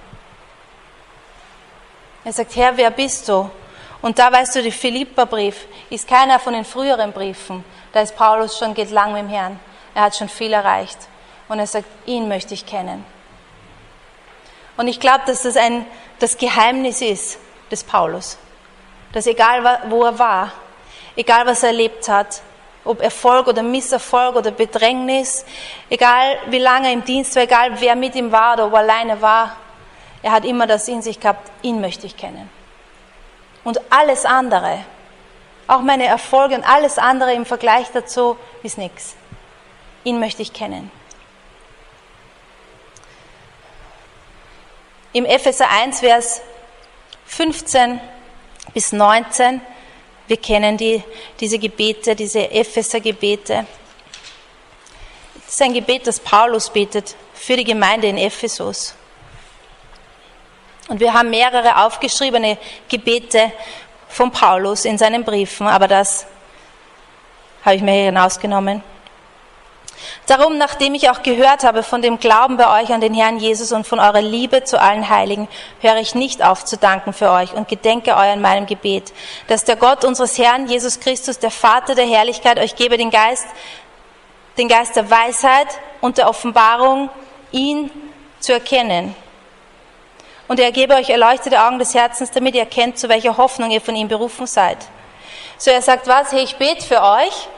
Er 2.24 2.32
sagt, 2.34 2.54
Herr, 2.56 2.76
wer 2.76 2.90
bist 2.90 3.26
du? 3.26 3.50
Und 4.00 4.18
da 4.18 4.32
weißt 4.32 4.56
du, 4.56 4.62
der 4.62 4.72
Philippa-Brief 4.72 5.66
ist 5.90 6.06
keiner 6.06 6.38
von 6.38 6.52
den 6.52 6.64
früheren 6.64 7.12
Briefen. 7.12 7.64
Da 7.92 8.00
ist 8.00 8.16
Paulus 8.16 8.56
schon, 8.56 8.74
geht 8.74 8.90
lang 8.90 9.12
mit 9.12 9.22
dem 9.22 9.28
Herrn. 9.28 9.58
Er 9.94 10.02
hat 10.02 10.16
schon 10.16 10.28
viel 10.28 10.52
erreicht. 10.52 10.98
Und 11.48 11.58
er 11.58 11.66
sagt, 11.66 11.86
ihn 12.06 12.28
möchte 12.28 12.54
ich 12.54 12.64
kennen. 12.64 13.04
Und 14.76 14.86
ich 14.86 15.00
glaube, 15.00 15.22
dass 15.26 15.42
das 15.42 15.56
ein, 15.56 15.84
das 16.20 16.38
Geheimnis 16.38 17.00
ist 17.00 17.38
des 17.70 17.82
Paulus. 17.82 18.38
Dass 19.12 19.26
egal, 19.26 19.80
wo 19.88 20.04
er 20.04 20.18
war, 20.18 20.52
egal 21.16 21.46
was 21.46 21.64
er 21.64 21.70
erlebt 21.70 22.08
hat, 22.08 22.42
ob 22.84 23.02
Erfolg 23.02 23.48
oder 23.48 23.62
Misserfolg 23.62 24.36
oder 24.36 24.52
Bedrängnis, 24.52 25.44
egal 25.90 26.38
wie 26.46 26.58
lange 26.58 26.88
er 26.88 26.94
im 26.94 27.04
Dienst 27.04 27.34
war, 27.34 27.42
egal 27.42 27.80
wer 27.80 27.96
mit 27.96 28.14
ihm 28.14 28.30
war 28.30 28.54
oder 28.54 28.66
ob 28.66 28.74
er 28.74 28.78
alleine 28.78 29.20
war, 29.20 29.56
er 30.22 30.30
hat 30.32 30.44
immer 30.44 30.66
das 30.66 30.86
in 30.86 31.02
sich 31.02 31.18
gehabt, 31.18 31.50
ihn 31.62 31.80
möchte 31.80 32.06
ich 32.06 32.16
kennen. 32.16 32.48
Und 33.64 33.80
alles 33.90 34.24
andere, 34.24 34.84
auch 35.66 35.80
meine 35.80 36.06
Erfolge 36.06 36.54
und 36.54 36.64
alles 36.64 36.98
andere 36.98 37.34
im 37.34 37.44
Vergleich 37.44 37.88
dazu 37.92 38.36
ist 38.62 38.78
nichts. 38.78 39.16
Ihn 40.04 40.20
möchte 40.20 40.42
ich 40.42 40.52
kennen. 40.52 40.90
Im 45.12 45.24
Epheser 45.24 45.68
1, 45.70 46.00
Vers 46.00 46.40
15 47.26 48.00
bis 48.72 48.92
19, 48.92 49.60
wir 50.26 50.36
kennen 50.36 50.76
die, 50.76 51.02
diese 51.40 51.58
Gebete, 51.58 52.14
diese 52.14 52.50
Epheser-Gebete. 52.50 53.66
Das 55.34 55.54
ist 55.54 55.62
ein 55.62 55.72
Gebet, 55.72 56.06
das 56.06 56.20
Paulus 56.20 56.70
betet 56.70 57.16
für 57.32 57.56
die 57.56 57.64
Gemeinde 57.64 58.08
in 58.08 58.18
Ephesus. 58.18 58.94
Und 60.88 61.00
wir 61.00 61.12
haben 61.12 61.30
mehrere 61.30 61.84
aufgeschriebene 61.84 62.56
Gebete 62.88 63.52
von 64.08 64.30
Paulus 64.30 64.86
in 64.86 64.96
seinen 64.96 65.22
Briefen, 65.22 65.66
aber 65.66 65.86
das 65.86 66.26
habe 67.64 67.76
ich 67.76 67.82
mir 67.82 67.92
hier 67.92 68.04
hinausgenommen. 68.04 68.82
Darum, 70.26 70.56
nachdem 70.56 70.94
ich 70.94 71.10
auch 71.10 71.22
gehört 71.22 71.64
habe 71.64 71.82
von 71.82 72.00
dem 72.00 72.18
Glauben 72.18 72.56
bei 72.56 72.82
euch 72.82 72.92
an 72.92 73.00
den 73.00 73.12
Herrn 73.12 73.38
Jesus 73.38 73.72
und 73.72 73.86
von 73.86 73.98
eurer 73.98 74.22
Liebe 74.22 74.64
zu 74.64 74.80
allen 74.80 75.08
Heiligen, 75.08 75.48
höre 75.80 75.96
ich 75.96 76.14
nicht 76.14 76.42
auf 76.42 76.64
zu 76.64 76.76
danken 76.78 77.12
für 77.12 77.30
euch 77.30 77.52
und 77.52 77.68
gedenke 77.68 78.16
euch 78.16 78.32
in 78.32 78.40
meinem 78.40 78.66
Gebet, 78.66 79.12
dass 79.48 79.64
der 79.64 79.76
Gott 79.76 80.04
unseres 80.04 80.38
Herrn 80.38 80.68
Jesus 80.68 81.00
Christus, 81.00 81.38
der 81.38 81.50
Vater 81.50 81.94
der 81.94 82.06
Herrlichkeit, 82.06 82.58
euch 82.58 82.76
gebe 82.76 82.96
den 82.96 83.10
Geist, 83.10 83.46
den 84.56 84.68
Geist 84.68 84.96
der 84.96 85.10
Weisheit 85.10 85.68
und 86.00 86.16
der 86.16 86.28
Offenbarung, 86.28 87.10
ihn 87.50 87.90
zu 88.40 88.52
erkennen 88.52 89.14
und 90.48 90.58
er 90.58 90.72
gebe 90.72 90.94
euch 90.94 91.10
erleuchtete 91.10 91.62
Augen 91.62 91.78
des 91.78 91.94
Herzens, 91.94 92.30
damit 92.30 92.54
ihr 92.54 92.62
erkennt, 92.62 92.98
zu 92.98 93.08
welcher 93.08 93.36
Hoffnung 93.36 93.70
ihr 93.70 93.80
von 93.80 93.94
ihm 93.94 94.08
berufen 94.08 94.46
seid. 94.46 94.78
So 95.58 95.70
er 95.70 95.82
sagt 95.82 96.06
was? 96.06 96.32
Hey, 96.32 96.42
ich 96.42 96.56
bete 96.56 96.84
für 96.84 97.02
euch. 97.02 97.48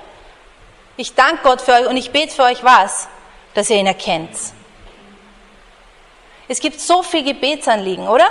Ich 0.97 1.15
danke 1.15 1.39
Gott 1.43 1.61
für 1.61 1.73
euch 1.73 1.87
und 1.87 1.97
ich 1.97 2.11
bete 2.11 2.35
für 2.35 2.43
euch 2.43 2.65
was? 2.65 3.09
Dass 3.55 3.71
ihr 3.71 3.77
ihn 3.77 3.87
erkennt. 3.87 4.31
Es 6.49 6.61
gibt 6.61 6.81
so 6.81 7.03
viel 7.03 7.23
Gebetsanliegen, 7.23 8.09
oder? 8.09 8.27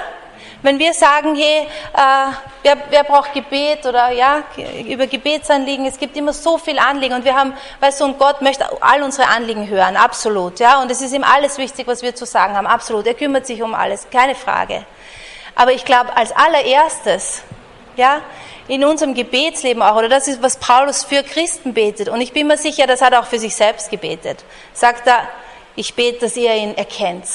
Wenn 0.61 0.77
wir 0.77 0.93
sagen, 0.93 1.35
hey, 1.35 1.67
äh, 1.93 2.31
wer, 2.63 2.77
wer 2.89 3.03
braucht 3.03 3.33
Gebet 3.33 3.85
oder 3.85 4.11
ja, 4.11 4.43
über 4.87 5.07
Gebetsanliegen, 5.07 5.85
es 5.85 5.97
gibt 5.97 6.17
immer 6.17 6.33
so 6.33 6.57
viel 6.57 6.77
Anliegen 6.79 7.15
und 7.15 7.23
wir 7.23 7.35
haben, 7.35 7.53
weißt 7.79 8.01
du, 8.01 8.05
und 8.05 8.19
Gott 8.19 8.41
möchte 8.41 8.65
all 8.81 9.01
unsere 9.01 9.29
Anliegen 9.29 9.67
hören, 9.67 9.95
absolut, 9.95 10.59
ja, 10.59 10.81
und 10.81 10.91
es 10.91 11.01
ist 11.01 11.13
ihm 11.13 11.23
alles 11.23 11.57
wichtig, 11.57 11.87
was 11.87 12.01
wir 12.01 12.13
zu 12.13 12.25
sagen 12.25 12.55
haben, 12.55 12.67
absolut. 12.67 13.07
Er 13.07 13.13
kümmert 13.13 13.45
sich 13.45 13.61
um 13.61 13.73
alles, 13.73 14.07
keine 14.11 14.35
Frage. 14.35 14.85
Aber 15.55 15.71
ich 15.71 15.85
glaube, 15.85 16.15
als 16.15 16.31
allererstes 16.31 17.43
Ja, 17.95 18.21
in 18.69 18.85
unserem 18.85 19.13
Gebetsleben 19.13 19.81
auch, 19.81 19.97
oder 19.97 20.07
das 20.07 20.29
ist, 20.29 20.41
was 20.41 20.57
Paulus 20.57 21.03
für 21.03 21.21
Christen 21.21 21.73
betet. 21.73 22.07
Und 22.07 22.21
ich 22.21 22.31
bin 22.31 22.47
mir 22.47 22.57
sicher, 22.57 22.87
das 22.87 23.01
hat 23.01 23.11
er 23.11 23.19
auch 23.19 23.25
für 23.25 23.39
sich 23.39 23.53
selbst 23.55 23.89
gebetet. 23.89 24.45
Sagt 24.73 25.05
er, 25.07 25.27
ich 25.75 25.95
bete, 25.95 26.19
dass 26.19 26.37
ihr 26.37 26.53
ihn 26.53 26.77
erkennt, 26.77 27.25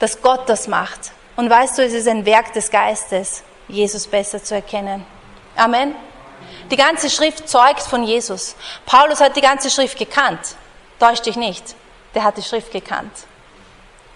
dass 0.00 0.22
Gott 0.22 0.48
das 0.48 0.66
macht. 0.66 1.12
Und 1.36 1.50
weißt 1.50 1.78
du, 1.78 1.84
es 1.84 1.92
ist 1.92 2.08
ein 2.08 2.24
Werk 2.24 2.52
des 2.54 2.70
Geistes, 2.70 3.42
Jesus 3.68 4.06
besser 4.06 4.42
zu 4.42 4.54
erkennen. 4.54 5.04
Amen. 5.54 5.94
Die 6.70 6.76
ganze 6.76 7.10
Schrift 7.10 7.48
zeugt 7.48 7.82
von 7.82 8.02
Jesus. 8.02 8.56
Paulus 8.86 9.20
hat 9.20 9.36
die 9.36 9.40
ganze 9.40 9.70
Schrift 9.70 9.98
gekannt. 9.98 10.56
Täusch 10.98 11.20
dich 11.20 11.36
nicht. 11.36 11.76
Der 12.14 12.24
hat 12.24 12.36
die 12.36 12.42
Schrift 12.42 12.72
gekannt. 12.72 13.12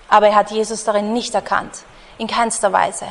Aber 0.09 0.29
er 0.29 0.35
hat 0.35 0.51
Jesus 0.51 0.85
darin 0.85 1.13
nicht 1.13 1.35
erkannt. 1.35 1.73
In 2.19 2.27
keinster 2.27 2.73
Weise. 2.73 3.07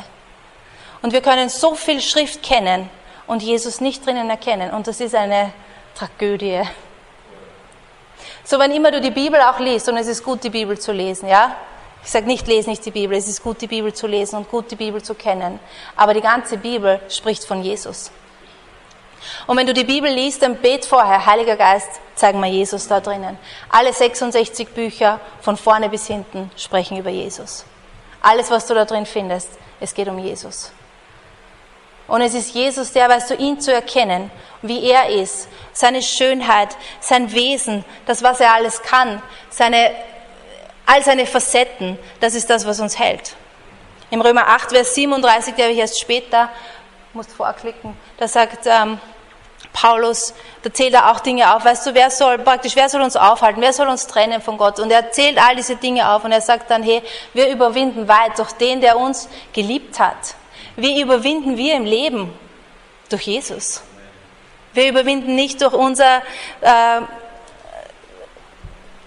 Und 1.02 1.12
wir 1.12 1.22
können 1.22 1.48
so 1.48 1.74
viel 1.74 2.00
Schrift 2.00 2.42
kennen 2.42 2.90
und 3.26 3.42
Jesus 3.42 3.80
nicht 3.80 4.04
drinnen 4.04 4.28
erkennen. 4.28 4.72
Und 4.72 4.86
das 4.86 5.00
ist 5.00 5.14
eine 5.14 5.52
Tragödie. 5.94 6.62
So, 8.44 8.58
wenn 8.58 8.72
immer 8.72 8.90
du 8.90 9.00
die 9.00 9.10
Bibel 9.10 9.40
auch 9.40 9.58
liest, 9.60 9.88
und 9.88 9.96
es 9.96 10.08
ist 10.08 10.24
gut, 10.24 10.42
die 10.44 10.50
Bibel 10.50 10.78
zu 10.78 10.92
lesen, 10.92 11.28
ja? 11.28 11.56
Ich 12.02 12.10
sage 12.10 12.26
nicht, 12.26 12.46
lese 12.46 12.70
nicht 12.70 12.84
die 12.84 12.90
Bibel, 12.90 13.16
es 13.16 13.28
ist 13.28 13.42
gut, 13.42 13.60
die 13.60 13.66
Bibel 13.66 13.92
zu 13.92 14.06
lesen 14.06 14.36
und 14.36 14.50
gut, 14.50 14.70
die 14.70 14.76
Bibel 14.76 15.02
zu 15.02 15.14
kennen. 15.14 15.60
Aber 15.96 16.14
die 16.14 16.20
ganze 16.20 16.56
Bibel 16.56 17.00
spricht 17.08 17.44
von 17.44 17.62
Jesus. 17.62 18.10
Und 19.46 19.56
wenn 19.56 19.66
du 19.66 19.74
die 19.74 19.84
Bibel 19.84 20.10
liest, 20.10 20.42
dann 20.42 20.56
bet 20.56 20.86
vorher, 20.86 21.26
Heiliger 21.26 21.56
Geist, 21.56 22.00
zeig 22.14 22.34
mir 22.36 22.48
Jesus 22.48 22.88
da 22.88 23.00
drinnen. 23.00 23.38
Alle 23.68 23.92
66 23.92 24.68
Bücher 24.70 25.20
von 25.40 25.56
vorne 25.56 25.88
bis 25.88 26.06
hinten 26.06 26.50
sprechen 26.56 26.96
über 26.96 27.10
Jesus. 27.10 27.64
Alles, 28.22 28.50
was 28.50 28.66
du 28.66 28.74
da 28.74 28.84
drin 28.84 29.06
findest, 29.06 29.50
es 29.80 29.94
geht 29.94 30.08
um 30.08 30.18
Jesus. 30.18 30.72
Und 32.06 32.22
es 32.22 32.34
ist 32.34 32.54
Jesus, 32.54 32.92
der, 32.92 33.08
weißt 33.08 33.30
du, 33.30 33.34
ihn 33.36 33.60
zu 33.60 33.72
erkennen, 33.72 34.30
wie 34.62 34.90
er 34.90 35.10
ist, 35.10 35.48
seine 35.72 36.02
Schönheit, 36.02 36.76
sein 36.98 37.32
Wesen, 37.32 37.84
das, 38.06 38.22
was 38.22 38.40
er 38.40 38.52
alles 38.54 38.82
kann, 38.82 39.22
seine, 39.48 39.92
all 40.90 41.02
seine 41.04 41.24
Facetten, 41.24 41.98
das 42.18 42.34
ist 42.34 42.50
das, 42.50 42.66
was 42.66 42.80
uns 42.80 42.98
hält. 42.98 43.36
Im 44.10 44.20
Römer 44.20 44.48
8, 44.48 44.72
Vers 44.72 44.94
37, 44.96 45.54
der 45.54 45.66
habe 45.66 45.72
ich 45.72 45.78
erst 45.78 46.00
später, 46.00 46.48
musst 47.12 47.32
vorklicken, 47.32 47.96
da 48.18 48.26
sagt 48.26 48.66
ähm, 48.66 48.98
Paulus, 49.72 50.34
da 50.62 50.72
zählt 50.72 50.94
er 50.94 51.12
auch 51.12 51.20
Dinge 51.20 51.54
auf. 51.54 51.64
Weißt 51.64 51.86
du, 51.86 51.94
wer 51.94 52.10
soll 52.10 52.38
praktisch, 52.38 52.74
wer 52.74 52.88
soll 52.88 53.02
uns 53.02 53.14
aufhalten? 53.14 53.60
Wer 53.60 53.72
soll 53.72 53.86
uns 53.86 54.08
trennen 54.08 54.42
von 54.42 54.58
Gott? 54.58 54.80
Und 54.80 54.90
er 54.90 55.12
zählt 55.12 55.38
all 55.40 55.54
diese 55.54 55.76
Dinge 55.76 56.10
auf 56.10 56.24
und 56.24 56.32
er 56.32 56.40
sagt 56.40 56.70
dann, 56.70 56.82
hey, 56.82 57.02
wir 57.34 57.48
überwinden 57.48 58.08
weit 58.08 58.36
durch 58.36 58.50
den, 58.52 58.80
der 58.80 58.98
uns 58.98 59.28
geliebt 59.52 60.00
hat. 60.00 60.34
Wie 60.74 61.00
überwinden 61.00 61.56
wir 61.56 61.74
im 61.74 61.84
Leben? 61.84 62.36
Durch 63.10 63.22
Jesus. 63.22 63.82
Wir 64.72 64.88
überwinden 64.88 65.36
nicht 65.36 65.60
durch 65.62 65.72
unser, 65.72 66.22
äh, 66.60 67.00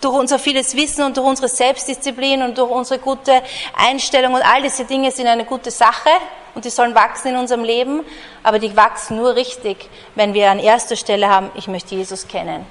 durch 0.03 0.15
unser 0.15 0.39
vieles 0.39 0.75
Wissen 0.75 1.03
und 1.03 1.17
durch 1.17 1.25
unsere 1.25 1.47
Selbstdisziplin 1.47 2.41
und 2.41 2.57
durch 2.57 2.69
unsere 2.69 2.99
gute 2.99 3.41
Einstellung 3.75 4.33
und 4.33 4.41
all 4.41 4.61
diese 4.61 4.85
Dinge 4.85 5.11
sind 5.11 5.27
eine 5.27 5.45
gute 5.45 5.71
Sache 5.71 6.09
und 6.55 6.65
die 6.65 6.69
sollen 6.69 6.93
wachsen 6.93 7.29
in 7.29 7.37
unserem 7.37 7.63
Leben, 7.63 8.03
aber 8.43 8.59
die 8.59 8.75
wachsen 8.75 9.17
nur 9.17 9.35
richtig, 9.35 9.89
wenn 10.15 10.33
wir 10.33 10.51
an 10.51 10.59
erster 10.59 10.95
Stelle 10.95 11.29
haben, 11.29 11.51
ich 11.55 11.67
möchte 11.67 11.95
Jesus 11.95 12.27
kennen. 12.27 12.65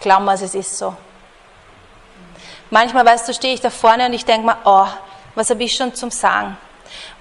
Glaub 0.00 0.20
mir, 0.20 0.32
es 0.32 0.54
ist 0.54 0.78
so. 0.78 0.96
Manchmal, 2.70 3.04
weißt 3.04 3.28
du, 3.28 3.34
stehe 3.34 3.54
ich 3.54 3.60
da 3.60 3.68
vorne 3.68 4.06
und 4.06 4.14
ich 4.14 4.24
denke 4.24 4.46
mir, 4.46 4.56
oh, 4.64 4.86
was 5.34 5.50
habe 5.50 5.62
ich 5.62 5.74
schon 5.74 5.94
zum 5.94 6.10
Sagen? 6.10 6.56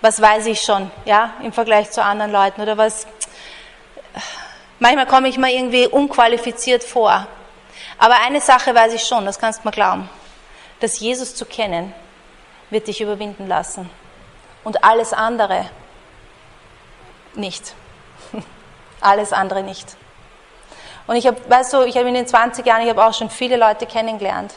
Was 0.02 0.22
weiß 0.22 0.46
ich 0.46 0.62
schon, 0.62 0.90
ja, 1.06 1.34
im 1.44 1.52
Vergleich 1.52 1.92
zu 1.92 2.04
anderen 2.04 2.32
Leuten 2.32 2.62
oder 2.62 2.78
was? 2.78 3.06
Manchmal 4.80 5.06
komme 5.06 5.28
ich 5.28 5.38
mir 5.38 5.54
irgendwie 5.54 5.88
unqualifiziert 5.88 6.84
vor. 6.84 7.28
Aber 7.98 8.16
eine 8.26 8.40
Sache 8.40 8.74
weiß 8.74 8.94
ich 8.94 9.04
schon, 9.04 9.26
das 9.26 9.40
kannst 9.40 9.64
du 9.64 9.68
mir 9.68 9.74
glauben, 9.74 10.10
dass 10.80 11.00
Jesus 11.00 11.36
zu 11.36 11.46
kennen 11.46 11.94
wird 12.70 12.88
dich 12.88 13.02
überwinden 13.02 13.48
lassen. 13.48 13.90
Und 14.64 14.84
alles 14.84 15.14
andere 15.14 15.66
nicht. 17.36 17.74
alles 19.02 19.34
andere 19.34 19.64
nicht. 19.64 19.98
Und 21.08 21.16
ich 21.16 21.26
habe, 21.26 21.38
weißt 21.50 21.74
du, 21.74 21.82
ich 21.84 21.98
habe 21.98 22.08
in 22.08 22.14
den 22.14 22.28
20 22.28 22.66
Jahren, 22.66 22.84
ich 22.84 22.90
habe 22.90 23.04
auch 23.04 23.14
schon 23.14 23.30
viele 23.30 23.58
Leute 23.58 23.86
kennengelernt. 23.86 24.54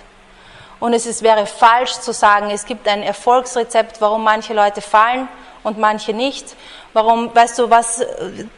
Und 0.80 0.92
es 0.92 1.06
ist, 1.06 1.22
wäre 1.22 1.46
falsch 1.46 1.92
zu 1.92 2.12
sagen, 2.12 2.50
es 2.50 2.66
gibt 2.66 2.86
ein 2.88 3.02
Erfolgsrezept, 3.02 4.00
warum 4.00 4.24
manche 4.24 4.52
Leute 4.52 4.80
fallen 4.82 5.28
und 5.62 5.78
manche 5.78 6.12
nicht. 6.12 6.56
Warum, 6.92 7.34
weißt 7.34 7.58
du, 7.58 7.70
was, 7.70 8.04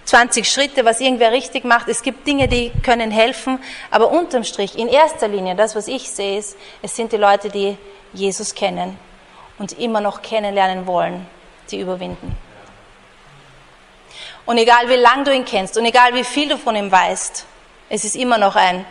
20 0.07 0.49
Schritte, 0.49 0.85
was 0.85 1.00
irgendwer 1.00 1.31
richtig 1.31 1.64
macht. 1.64 1.88
Es 1.88 2.03
gibt 2.03 2.26
Dinge, 2.26 2.49
die 2.49 2.73
können 2.83 3.11
helfen. 3.11 3.61
Aber 3.91 4.11
unterm 4.11 4.43
Strich, 4.43 4.76
in 4.76 4.88
erster 4.88 5.29
Linie, 5.29 5.55
das, 5.55 5.76
was 5.76 5.87
ich 5.87 6.11
sehe, 6.11 6.38
ist, 6.38 6.57
es 6.83 6.97
sind 6.97 7.12
die 7.12 7.17
Leute, 7.17 7.49
die 7.49 7.76
Jesus 8.12 8.55
kennen 8.55 8.99
und 9.59 9.79
immer 9.79 10.00
noch 10.00 10.21
kennenlernen 10.23 10.87
wollen, 10.87 11.26
die 11.71 11.79
überwinden. 11.81 12.37
Und 14.47 14.59
egal 14.59 14.88
wie 14.88 14.97
lang 14.97 15.25
du 15.25 15.33
ihn 15.33 15.45
kennst 15.45 15.79
und 15.79 15.85
egal 15.85 16.14
wie 16.14 16.25
viel 16.25 16.49
du 16.49 16.59
von 16.59 16.76
ihm 16.76 16.91
weißt, 16.91 17.47
es 17.88 18.05
ist 18.05 18.17
immer 18.17 18.38
noch 18.38 18.57
ein, 18.57 18.85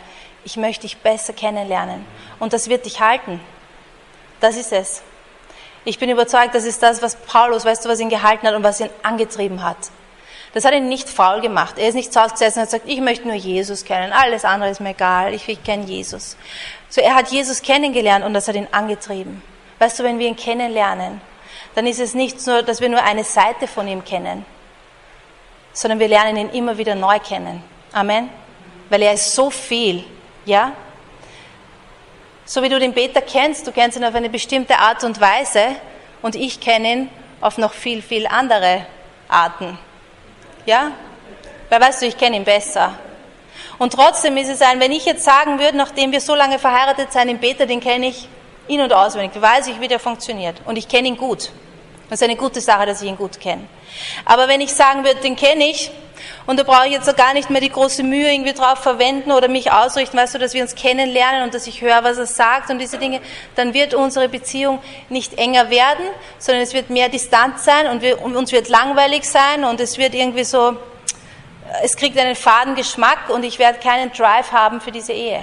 ich 0.44 0.56
möchte 0.56 0.82
dich 0.82 0.96
besser 0.98 1.32
kennenlernen. 1.32 2.04
Und 2.38 2.52
das 2.52 2.68
wird 2.68 2.86
dich 2.86 3.00
halten. 3.00 3.40
Das 4.40 4.56
ist 4.56 4.72
es. 4.72 5.02
Ich 5.84 5.98
bin 5.98 6.08
überzeugt, 6.08 6.54
das 6.54 6.64
ist 6.64 6.82
das, 6.82 7.02
was 7.02 7.16
Paulus, 7.16 7.64
weißt 7.64 7.84
du, 7.84 7.88
was 7.88 8.00
ihn 8.00 8.08
gehalten 8.08 8.46
hat 8.46 8.54
und 8.54 8.62
was 8.62 8.80
ihn 8.80 8.88
angetrieben 9.02 9.62
hat. 9.62 9.76
Das 10.54 10.64
hat 10.64 10.72
ihn 10.72 10.88
nicht 10.88 11.08
faul 11.08 11.40
gemacht. 11.40 11.78
Er 11.78 11.88
ist 11.88 11.94
nicht 11.94 12.12
zu 12.12 12.22
Hause 12.22 12.32
gesessen 12.32 12.60
und 12.60 12.62
hat 12.62 12.70
gesagt, 12.70 12.88
ich 12.88 13.00
möchte 13.00 13.26
nur 13.26 13.36
Jesus 13.36 13.84
kennen, 13.84 14.12
alles 14.12 14.44
andere 14.44 14.70
ist 14.70 14.80
mir 14.80 14.90
egal, 14.90 15.34
ich, 15.34 15.48
ich 15.48 15.62
kenne 15.62 15.84
Jesus. 15.84 16.36
So, 16.88 17.00
er 17.00 17.14
hat 17.14 17.28
Jesus 17.32 17.60
kennengelernt 17.60 18.24
und 18.24 18.34
das 18.34 18.46
hat 18.48 18.54
ihn 18.54 18.68
angetrieben. 18.70 19.42
Weißt 19.80 19.98
du, 19.98 20.04
wenn 20.04 20.18
wir 20.18 20.28
ihn 20.28 20.36
kennenlernen, 20.36 21.20
dann 21.74 21.86
ist 21.86 22.00
es 22.00 22.14
nicht 22.14 22.40
so, 22.40 22.62
dass 22.62 22.80
wir 22.80 22.88
nur 22.88 23.02
eine 23.02 23.24
Seite 23.24 23.66
von 23.66 23.88
ihm 23.88 24.04
kennen, 24.04 24.46
sondern 25.72 25.98
wir 25.98 26.08
lernen 26.08 26.36
ihn 26.36 26.50
immer 26.50 26.78
wieder 26.78 26.94
neu 26.94 27.18
kennen. 27.18 27.62
Amen. 27.92 28.30
Weil 28.90 29.02
er 29.02 29.14
ist 29.14 29.34
so 29.34 29.50
viel, 29.50 30.04
ja? 30.44 30.72
So 32.46 32.62
wie 32.62 32.68
du 32.68 32.78
den 32.78 32.92
Beter 32.92 33.22
kennst, 33.22 33.66
du 33.66 33.72
kennst 33.72 33.96
ihn 33.96 34.04
auf 34.04 34.14
eine 34.14 34.28
bestimmte 34.28 34.78
Art 34.78 35.02
und 35.02 35.20
Weise 35.20 35.76
und 36.20 36.34
ich 36.34 36.60
kenne 36.60 36.92
ihn 36.92 37.10
auf 37.40 37.58
noch 37.58 37.72
viel, 37.72 38.02
viel 38.02 38.26
andere 38.26 38.86
Arten. 39.28 39.78
Ja? 40.66 40.92
Weil 41.70 41.80
weißt 41.80 42.02
du, 42.02 42.06
ich 42.06 42.18
kenne 42.18 42.36
ihn 42.36 42.44
besser. 42.44 42.94
Und 43.78 43.94
trotzdem 43.94 44.36
ist 44.36 44.48
es 44.48 44.60
ein, 44.62 44.78
wenn 44.78 44.92
ich 44.92 45.06
jetzt 45.06 45.24
sagen 45.24 45.58
würde, 45.58 45.76
nachdem 45.76 46.12
wir 46.12 46.20
so 46.20 46.34
lange 46.34 46.58
verheiratet 46.58 47.12
sind, 47.12 47.28
den 47.28 47.38
Beter, 47.38 47.66
den 47.66 47.80
kenne 47.80 48.08
ich 48.08 48.28
in- 48.68 48.80
und 48.80 48.92
auswendig, 48.92 49.40
weiß 49.40 49.66
ich, 49.68 49.80
wie 49.80 49.88
der 49.88 49.98
funktioniert. 49.98 50.60
Und 50.64 50.76
ich 50.76 50.88
kenne 50.88 51.08
ihn 51.08 51.16
gut. 51.16 51.50
Das 52.08 52.20
ist 52.20 52.24
eine 52.24 52.36
gute 52.36 52.60
Sache, 52.60 52.86
dass 52.86 53.02
ich 53.02 53.08
ihn 53.08 53.16
gut 53.16 53.40
kenne. 53.40 53.64
Aber 54.24 54.48
wenn 54.48 54.60
ich 54.60 54.72
sagen 54.72 55.04
würde, 55.04 55.20
den 55.20 55.36
kenne 55.36 55.64
ich, 55.64 55.90
und 56.46 56.58
da 56.58 56.62
brauche 56.62 56.86
ich 56.86 56.92
jetzt 56.92 57.08
auch 57.08 57.16
gar 57.16 57.34
nicht 57.34 57.50
mehr 57.50 57.60
die 57.60 57.70
große 57.70 58.02
Mühe 58.02 58.32
irgendwie 58.32 58.52
drauf 58.52 58.78
verwenden 58.78 59.32
oder 59.32 59.48
mich 59.48 59.72
ausrichten, 59.72 60.16
weißt 60.16 60.34
du, 60.34 60.38
dass 60.38 60.54
wir 60.54 60.62
uns 60.62 60.74
kennenlernen 60.74 61.42
und 61.42 61.54
dass 61.54 61.66
ich 61.66 61.80
höre, 61.80 62.04
was 62.04 62.18
er 62.18 62.26
sagt 62.26 62.70
und 62.70 62.78
diese 62.78 62.98
Dinge, 62.98 63.20
dann 63.54 63.74
wird 63.74 63.94
unsere 63.94 64.28
Beziehung 64.28 64.80
nicht 65.08 65.38
enger 65.38 65.70
werden, 65.70 66.04
sondern 66.38 66.62
es 66.62 66.74
wird 66.74 66.90
mehr 66.90 67.08
Distanz 67.08 67.64
sein 67.64 67.86
und, 67.88 68.02
wir, 68.02 68.22
uns 68.22 68.52
wird 68.52 68.68
langweilig 68.68 69.24
sein 69.24 69.64
und 69.64 69.80
es 69.80 69.98
wird 69.98 70.14
irgendwie 70.14 70.44
so, 70.44 70.76
es 71.82 71.96
kriegt 71.96 72.18
einen 72.18 72.36
faden 72.36 72.74
Geschmack 72.74 73.30
und 73.30 73.44
ich 73.44 73.58
werde 73.58 73.78
keinen 73.78 74.12
Drive 74.12 74.52
haben 74.52 74.80
für 74.80 74.92
diese 74.92 75.12
Ehe. 75.12 75.40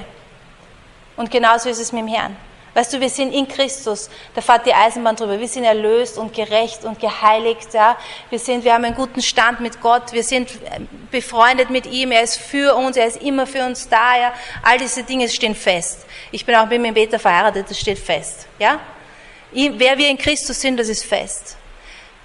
Und 1.17 1.29
genauso 1.29 1.69
ist 1.69 1.79
es 1.79 1.91
mit 1.91 2.01
dem 2.01 2.07
Herrn. 2.07 2.35
Weißt 2.73 2.93
du, 2.93 3.01
wir 3.01 3.09
sind 3.09 3.33
in 3.33 3.47
Christus, 3.49 4.09
da 4.33 4.39
fährt 4.39 4.65
die 4.65 4.73
Eisenbahn 4.73 5.17
drüber. 5.17 5.37
Wir 5.37 5.47
sind 5.47 5.65
erlöst 5.65 6.17
und 6.17 6.33
gerecht 6.33 6.85
und 6.85 6.99
geheiligt. 6.99 7.73
Ja. 7.73 7.97
Wir, 8.29 8.39
sind, 8.39 8.63
wir 8.63 8.73
haben 8.73 8.85
einen 8.85 8.95
guten 8.95 9.21
Stand 9.21 9.59
mit 9.59 9.81
Gott. 9.81 10.13
Wir 10.13 10.23
sind 10.23 10.49
befreundet 11.11 11.69
mit 11.69 11.85
ihm. 11.85 12.11
Er 12.11 12.21
ist 12.21 12.37
für 12.37 12.73
uns. 12.75 12.95
Er 12.95 13.07
ist 13.07 13.21
immer 13.21 13.45
für 13.45 13.65
uns 13.65 13.89
da. 13.89 14.17
Ja. 14.17 14.33
All 14.63 14.77
diese 14.77 15.03
Dinge 15.03 15.27
stehen 15.27 15.53
fest. 15.53 16.05
Ich 16.31 16.45
bin 16.45 16.55
auch 16.55 16.65
mit 16.65 16.81
meinem 16.81 16.93
Beter 16.93 17.19
verheiratet. 17.19 17.69
Das 17.69 17.77
steht 17.77 17.99
fest. 17.99 18.47
Ja. 18.57 18.79
Wer 19.51 19.97
wir 19.97 20.07
in 20.07 20.17
Christus 20.17 20.61
sind, 20.61 20.77
das 20.77 20.87
ist 20.87 21.03
fest. 21.03 21.57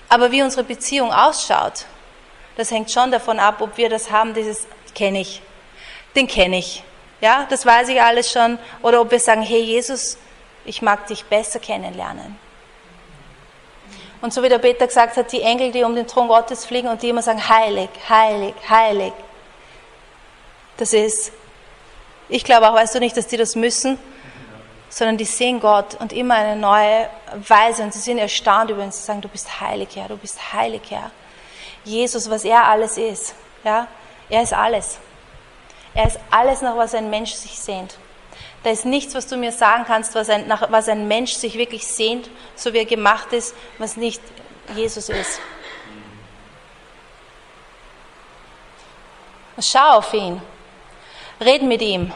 Aber 0.09 0.31
wie 0.31 0.43
unsere 0.43 0.63
Beziehung 0.63 1.13
ausschaut, 1.13 1.87
das 2.57 2.71
hängt 2.71 2.93
schon 2.93 3.11
davon 3.11 3.41
ab, 3.41 3.61
ob 3.61 3.77
wir 3.77 3.89
das 3.89 4.13
haben, 4.13 4.33
dieses 4.33 4.69
kenne 4.95 5.21
ich. 5.23 5.43
Den 6.15 6.29
kenne 6.29 6.59
ich. 6.59 6.85
Ja, 7.21 7.47
das 7.51 7.67
weiß 7.67 7.89
ich 7.89 8.01
alles 8.01 8.31
schon. 8.31 8.59
Oder 8.83 9.01
ob 9.01 9.11
wir 9.11 9.19
sagen, 9.19 9.43
hey 9.43 9.61
Jesus, 9.61 10.17
ich 10.67 10.83
mag 10.83 11.07
dich 11.07 11.25
besser 11.25 11.59
kennenlernen. 11.59 12.39
Und 14.21 14.33
so 14.33 14.43
wie 14.43 14.49
der 14.49 14.59
Peter 14.59 14.87
gesagt 14.87 15.17
hat, 15.17 15.31
die 15.33 15.43
Engel, 15.43 15.73
die 15.73 15.85
um 15.85 15.95
den 15.95 16.07
Thron 16.07 16.29
Gottes 16.29 16.65
fliegen 16.65 16.89
und 16.89 17.03
die 17.03 17.11
immer 17.11 17.23
sagen, 17.23 17.49
heilig, 17.49 17.91
heilig, 18.09 18.55
heilig. 18.69 19.13
Das 20.79 20.93
ist, 20.93 21.33
ich 22.29 22.45
glaube 22.45 22.69
auch, 22.69 22.75
weißt 22.75 22.95
du 22.95 22.99
nicht, 22.99 23.17
dass 23.17 23.27
die 23.27 23.37
das 23.37 23.55
müssen, 23.57 23.99
sondern 24.89 25.17
die 25.17 25.25
sehen 25.25 25.61
Gott 25.61 25.95
und 26.01 26.13
immer 26.13 26.35
eine 26.35 26.57
neue 26.57 27.09
Weise 27.47 27.83
und 27.83 27.93
sie 27.93 28.01
sind 28.01 28.19
erstaunt 28.19 28.71
über 28.71 28.83
ihn. 28.83 28.91
Sie 28.91 29.03
sagen, 29.03 29.21
du 29.21 29.29
bist 29.29 29.61
heilig, 29.61 29.91
Herr, 29.95 30.09
du 30.09 30.17
bist 30.17 30.53
heilig, 30.53 30.83
Herr. 30.89 31.11
Jesus, 31.85 32.29
was 32.31 32.45
er 32.45 32.67
alles 32.67 32.99
ist, 32.99 33.35
ja, 33.65 33.87
er 34.29 34.43
ist 34.43 34.53
alles. 34.53 34.99
Er 35.95 36.07
ist 36.07 36.19
alles, 36.31 36.63
nach 36.63 36.77
was 36.77 36.95
ein 36.95 37.11
Mensch 37.11 37.33
sich 37.33 37.59
sehnt. 37.59 37.97
Da 38.67 38.73
ist 38.73 38.85
nichts, 38.85 39.15
was 39.15 39.29
du 39.29 39.37
mir 39.37 39.53
sagen 39.53 39.85
kannst, 39.87 40.17
was 40.17 40.29
ein, 40.29 40.49
nach 40.49 40.73
was 40.73 40.89
ein 40.89 41.07
Mensch 41.07 41.35
sich 41.35 41.57
wirklich 41.57 41.87
sehnt, 41.87 42.29
so 42.57 42.73
wie 42.73 42.79
er 42.79 42.85
gemacht 42.85 43.33
ist, 43.33 43.55
was 43.79 43.97
nicht 43.97 44.21
Jesus 44.75 45.09
ist. 45.09 45.39
Schau 49.61 49.99
auf 49.99 50.13
ihn. 50.13 50.43
Red 51.41 51.63
mit 51.63 51.81
ihm. 51.81 52.13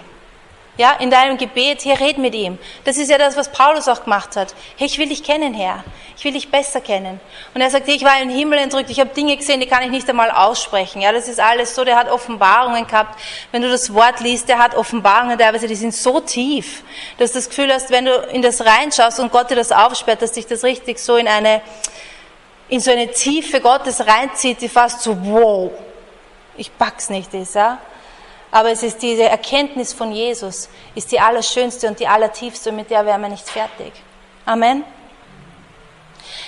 Ja, 0.80 0.92
in 0.92 1.10
deinem 1.10 1.36
Gebet, 1.36 1.82
hier 1.82 2.00
red 2.00 2.16
mit 2.16 2.34
ihm. 2.34 2.58
Das 2.86 2.96
ist 2.96 3.10
ja 3.10 3.18
das, 3.18 3.36
was 3.36 3.52
Paulus 3.52 3.86
auch 3.86 4.04
gemacht 4.04 4.34
hat. 4.34 4.54
Hey, 4.78 4.86
ich 4.86 4.96
will 4.96 5.10
dich 5.10 5.22
kennen, 5.22 5.52
Herr. 5.52 5.84
Ich 6.16 6.24
will 6.24 6.32
dich 6.32 6.50
besser 6.50 6.80
kennen. 6.80 7.20
Und 7.52 7.60
er 7.60 7.68
sagt, 7.68 7.86
ich 7.86 8.02
war 8.02 8.18
den 8.18 8.30
Himmel 8.30 8.60
entrückt, 8.60 8.88
ich 8.88 8.98
habe 8.98 9.10
Dinge 9.10 9.36
gesehen, 9.36 9.60
die 9.60 9.66
kann 9.66 9.82
ich 9.82 9.90
nicht 9.90 10.08
einmal 10.08 10.30
aussprechen. 10.30 11.02
Ja, 11.02 11.12
das 11.12 11.28
ist 11.28 11.38
alles 11.38 11.74
so, 11.74 11.84
der 11.84 11.96
hat 11.96 12.10
Offenbarungen 12.10 12.86
gehabt. 12.86 13.20
Wenn 13.52 13.60
du 13.60 13.68
das 13.68 13.92
Wort 13.92 14.20
liest, 14.20 14.48
der 14.48 14.58
hat 14.58 14.74
Offenbarungen 14.74 15.38
teilweise, 15.38 15.66
die 15.66 15.74
sind 15.74 15.94
so 15.94 16.18
tief, 16.20 16.82
dass 17.18 17.32
du 17.32 17.40
das 17.40 17.50
Gefühl 17.50 17.70
hast, 17.70 17.90
wenn 17.90 18.06
du 18.06 18.14
in 18.32 18.40
das 18.40 18.64
reinschaust 18.64 19.20
und 19.20 19.30
Gott 19.30 19.50
dir 19.50 19.56
das 19.56 19.72
aufsperrt, 19.72 20.22
dass 20.22 20.32
dich 20.32 20.46
das 20.46 20.64
richtig 20.64 20.98
so 20.98 21.18
in 21.18 21.28
eine, 21.28 21.60
in 22.70 22.80
so 22.80 22.90
eine 22.90 23.10
Tiefe 23.10 23.60
Gottes 23.60 24.06
reinzieht, 24.06 24.62
die 24.62 24.70
fast 24.70 25.02
so, 25.02 25.14
wow, 25.26 25.72
ich 26.56 26.74
pack's 26.78 27.10
nicht 27.10 27.34
ist, 27.34 27.54
ja. 27.54 27.76
Aber 28.50 28.70
es 28.70 28.82
ist 28.82 29.00
diese 29.02 29.24
Erkenntnis 29.24 29.92
von 29.92 30.12
Jesus, 30.12 30.68
ist 30.94 31.12
die 31.12 31.20
allerschönste 31.20 31.86
und 31.86 32.00
die 32.00 32.06
allertiefste, 32.06 32.72
mit 32.72 32.90
der 32.90 33.06
wären 33.06 33.20
wir 33.20 33.28
nicht 33.28 33.48
fertig. 33.48 33.92
Amen. 34.44 34.84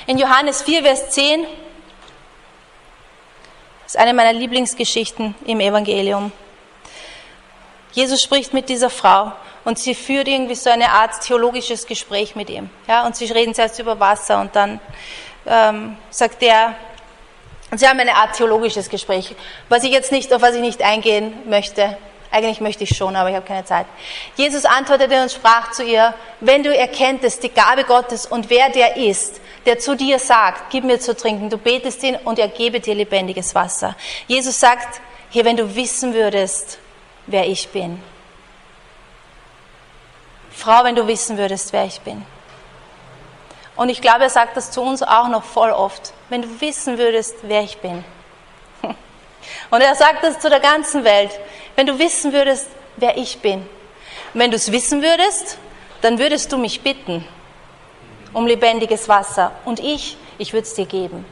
In 0.06 0.18
Johannes 0.18 0.62
4, 0.62 0.82
Vers 0.82 1.11
10 1.11 1.47
ist 3.87 3.97
eine 3.97 4.14
meiner 4.14 4.32
Lieblingsgeschichten 4.32 5.35
im 5.44 5.61
Evangelium. 5.61 6.32
Jesus 7.92 8.23
spricht 8.23 8.52
mit 8.52 8.68
dieser 8.68 8.90
Frau 8.90 9.32
und 9.64 9.78
sie 9.78 9.94
führt 9.94 10.26
irgendwie 10.26 10.54
so 10.54 10.71
eine 10.71 10.90
Art 10.90 11.21
theologisches 11.21 11.87
Gespräch 11.87 12.35
mit 12.35 12.50
ihm. 12.50 12.71
Ja, 12.88 13.06
und 13.06 13.14
sie 13.14 13.26
reden 13.26 13.54
zuerst 13.54 13.78
über 13.78 14.00
Wasser 14.00 14.40
und 14.40 14.56
dann 14.56 14.80
ähm, 15.47 15.97
sagt 16.11 16.42
er, 16.42 16.75
und 17.73 17.79
sie 17.79 17.88
haben 17.88 17.99
eine 17.99 18.17
Art 18.17 18.37
theologisches 18.37 18.91
Gespräch, 18.91 19.35
was 19.71 19.83
ich 19.83 19.91
jetzt 19.91 20.12
nicht, 20.12 20.31
auf 20.35 20.43
was 20.43 20.55
ich 20.55 20.61
nicht 20.61 20.83
eingehen 20.83 21.33
möchte. 21.49 21.97
Eigentlich 22.31 22.61
möchte 22.61 22.85
ich 22.85 22.95
schon, 22.95 23.17
aber 23.17 23.31
ich 23.31 23.35
habe 23.35 23.47
keine 23.47 23.64
Zeit. 23.64 23.87
Jesus 24.37 24.67
antwortete 24.67 25.23
und 25.23 25.33
sprach 25.33 25.71
zu 25.73 25.83
ihr, 25.83 26.12
wenn 26.41 26.62
du 26.62 26.75
erkenntest 26.75 27.43
die 27.43 27.49
Gabe 27.49 27.85
Gottes 27.85 28.26
und 28.26 28.50
wer 28.50 28.69
der 28.69 28.99
ist, 28.99 29.41
der 29.64 29.79
zu 29.79 29.97
dir 29.97 30.19
sagt, 30.19 30.71
gib 30.71 30.85
mir 30.85 31.00
zu 31.00 31.17
trinken, 31.17 31.49
du 31.49 31.57
betest 31.57 32.02
ihn 32.02 32.17
und 32.25 32.38
er 32.38 32.49
gebe 32.49 32.79
dir 32.79 32.95
lebendiges 32.95 33.55
Wasser. 33.55 33.97
Jesus 34.26 34.61
sagt, 34.61 35.00
hier, 35.31 35.47
wenn 35.47 35.57
du 35.57 35.75
wissen 35.75 36.12
würdest, 36.12 36.79
wer 37.26 37.49
ich 37.49 37.71
bin. 37.71 38.02
Frau, 40.50 40.85
wenn 40.85 40.95
du 40.95 41.07
wissen 41.07 41.38
würdest, 41.38 41.73
wer 41.73 41.87
ich 41.87 42.02
bin. 42.02 42.23
Und 43.76 43.88
ich 43.88 44.00
glaube, 44.00 44.25
er 44.25 44.31
sagt 44.31 44.57
das 44.57 44.71
zu 44.71 44.83
uns 44.83 45.02
auch 45.02 45.29
noch 45.29 45.45
voll 45.45 45.71
oft. 45.71 46.12
Wenn 46.29 46.43
du 46.43 46.61
wissen 46.61 46.99
würdest, 46.99 47.37
wer 47.43 47.62
ich 47.62 47.79
bin. 47.79 48.05
Und 49.71 49.81
er 49.81 49.95
sagt 49.95 50.23
das 50.23 50.38
zu 50.38 50.50
der 50.50 50.61
ganzen 50.61 51.05
Welt. 51.05 51.31
Wenn 51.75 51.87
du 51.87 51.99
wissen 51.99 52.33
würdest, 52.33 52.69
wer 52.97 53.17
ich 53.17 53.38
bin. 53.38 53.61
Und 53.61 54.41
wenn 54.41 54.50
du 54.50 54.57
es 54.57 54.71
wissen 54.71 55.02
würdest, 55.02 55.59
dann 56.02 56.19
würdest 56.19 56.52
du 56.52 56.59
mich 56.59 56.83
bitten 56.83 57.26
um 58.33 58.47
lebendiges 58.47 59.09
Wasser. 59.09 59.52
Und 59.64 59.81
ich, 59.81 60.17
ich 60.38 60.52
würde 60.52 60.67
es 60.67 60.75
dir 60.75 60.87
geben. 60.87 61.25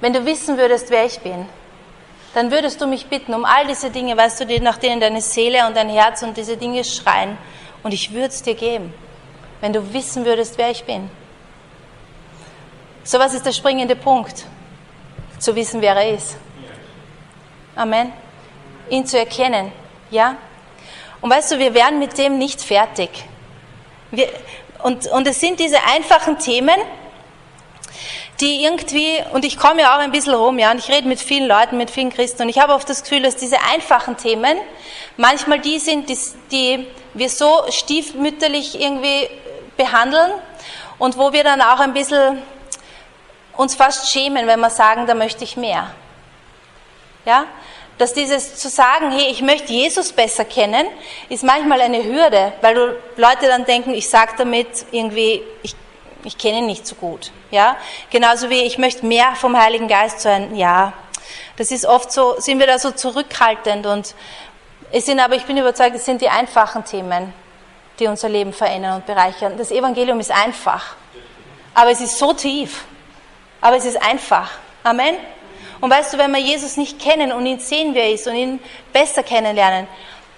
Wenn 0.00 0.12
du 0.12 0.24
wissen 0.26 0.58
würdest, 0.58 0.90
wer 0.90 1.04
ich 1.06 1.20
bin, 1.20 1.46
dann 2.34 2.50
würdest 2.50 2.80
du 2.80 2.86
mich 2.86 3.06
bitten 3.06 3.32
um 3.32 3.44
all 3.44 3.66
diese 3.66 3.90
Dinge, 3.90 4.16
weißt 4.16 4.40
du, 4.40 4.60
nach 4.60 4.76
denen 4.76 5.00
deine 5.00 5.20
Seele 5.20 5.66
und 5.66 5.76
dein 5.76 5.88
Herz 5.88 6.22
und 6.22 6.36
diese 6.36 6.56
Dinge 6.56 6.84
schreien. 6.84 7.38
Und 7.82 7.94
ich 7.94 8.12
würde 8.12 8.28
es 8.28 8.42
dir 8.42 8.54
geben, 8.54 8.92
wenn 9.60 9.72
du 9.72 9.92
wissen 9.92 10.24
würdest, 10.24 10.58
wer 10.58 10.70
ich 10.70 10.84
bin. 10.84 11.10
So 13.06 13.18
was 13.18 13.34
ist 13.34 13.44
der 13.44 13.52
springende 13.52 13.96
Punkt, 13.96 14.44
zu 15.38 15.54
wissen, 15.54 15.82
wer 15.82 15.94
er 15.94 16.14
ist. 16.14 16.36
Amen. 17.76 18.10
Ihn 18.88 19.04
zu 19.04 19.18
erkennen, 19.18 19.70
ja. 20.10 20.36
Und 21.20 21.28
weißt 21.28 21.52
du, 21.52 21.58
wir 21.58 21.74
werden 21.74 21.98
mit 21.98 22.16
dem 22.16 22.38
nicht 22.38 22.62
fertig. 22.62 23.10
Wir, 24.10 24.28
und, 24.82 25.06
und 25.08 25.26
es 25.26 25.38
sind 25.38 25.60
diese 25.60 25.82
einfachen 25.84 26.38
Themen, 26.38 26.76
die 28.40 28.64
irgendwie, 28.64 29.18
und 29.34 29.44
ich 29.44 29.58
komme 29.58 29.82
ja 29.82 29.94
auch 29.94 30.00
ein 30.00 30.10
bisschen 30.10 30.32
rum, 30.32 30.58
ja, 30.58 30.70
und 30.70 30.78
ich 30.78 30.88
rede 30.88 31.06
mit 31.06 31.20
vielen 31.20 31.46
Leuten, 31.46 31.76
mit 31.76 31.90
vielen 31.90 32.10
Christen, 32.10 32.42
und 32.42 32.48
ich 32.48 32.58
habe 32.58 32.72
oft 32.72 32.88
das 32.88 33.02
Gefühl, 33.02 33.20
dass 33.20 33.36
diese 33.36 33.58
einfachen 33.70 34.16
Themen 34.16 34.56
manchmal 35.18 35.60
die 35.60 35.78
sind, 35.78 36.08
die, 36.08 36.18
die 36.50 36.86
wir 37.12 37.28
so 37.28 37.64
stiefmütterlich 37.68 38.80
irgendwie 38.80 39.28
behandeln 39.76 40.32
und 40.98 41.18
wo 41.18 41.34
wir 41.34 41.44
dann 41.44 41.60
auch 41.60 41.80
ein 41.80 41.92
bisschen 41.92 42.42
uns 43.56 43.74
fast 43.74 44.10
schämen, 44.10 44.46
wenn 44.46 44.60
wir 44.60 44.70
sagen, 44.70 45.06
da 45.06 45.14
möchte 45.14 45.44
ich 45.44 45.56
mehr. 45.56 45.90
Ja? 47.24 47.46
Dass 47.98 48.12
dieses 48.12 48.56
zu 48.56 48.68
sagen, 48.68 49.12
hey, 49.12 49.30
ich 49.30 49.40
möchte 49.40 49.72
Jesus 49.72 50.12
besser 50.12 50.44
kennen, 50.44 50.86
ist 51.28 51.44
manchmal 51.44 51.80
eine 51.80 52.02
Hürde, 52.04 52.52
weil 52.60 52.74
du 52.74 52.96
Leute 53.16 53.46
dann 53.46 53.64
denken, 53.64 53.94
ich 53.94 54.08
sage 54.08 54.32
damit 54.36 54.68
irgendwie, 54.90 55.42
ich, 55.62 55.76
ich 56.24 56.36
kenne 56.36 56.58
ihn 56.58 56.66
nicht 56.66 56.86
so 56.86 56.96
gut. 56.96 57.30
Ja? 57.50 57.76
Genauso 58.10 58.50
wie 58.50 58.62
ich 58.62 58.78
möchte 58.78 59.06
mehr 59.06 59.34
vom 59.36 59.56
Heiligen 59.56 59.86
Geist 59.86 60.20
sein. 60.20 60.56
Ja, 60.56 60.92
das 61.56 61.70
ist 61.70 61.86
oft 61.86 62.10
so, 62.12 62.34
sind 62.38 62.58
wir 62.58 62.66
da 62.66 62.78
so 62.78 62.90
zurückhaltend 62.90 63.86
und 63.86 64.14
es 64.90 65.06
sind 65.06 65.20
aber, 65.20 65.34
ich 65.34 65.44
bin 65.44 65.56
überzeugt, 65.56 65.96
es 65.96 66.04
sind 66.04 66.20
die 66.20 66.28
einfachen 66.28 66.84
Themen, 66.84 67.32
die 67.98 68.06
unser 68.06 68.28
Leben 68.28 68.52
verändern 68.52 68.96
und 68.96 69.06
bereichern. 69.06 69.56
Das 69.56 69.70
Evangelium 69.70 70.20
ist 70.20 70.30
einfach, 70.30 70.96
aber 71.74 71.90
es 71.90 72.00
ist 72.00 72.18
so 72.18 72.32
tief. 72.32 72.84
Aber 73.64 73.76
es 73.76 73.86
ist 73.86 73.96
einfach. 74.02 74.50
Amen. 74.82 75.16
Und 75.80 75.90
weißt 75.90 76.12
du, 76.12 76.18
wenn 76.18 76.30
wir 76.32 76.38
Jesus 76.38 76.76
nicht 76.76 76.98
kennen 77.00 77.32
und 77.32 77.46
ihn 77.46 77.60
sehen, 77.60 77.94
wer 77.94 78.04
er 78.04 78.12
ist 78.12 78.26
und 78.26 78.34
ihn 78.34 78.60
besser 78.92 79.22
kennenlernen, 79.22 79.88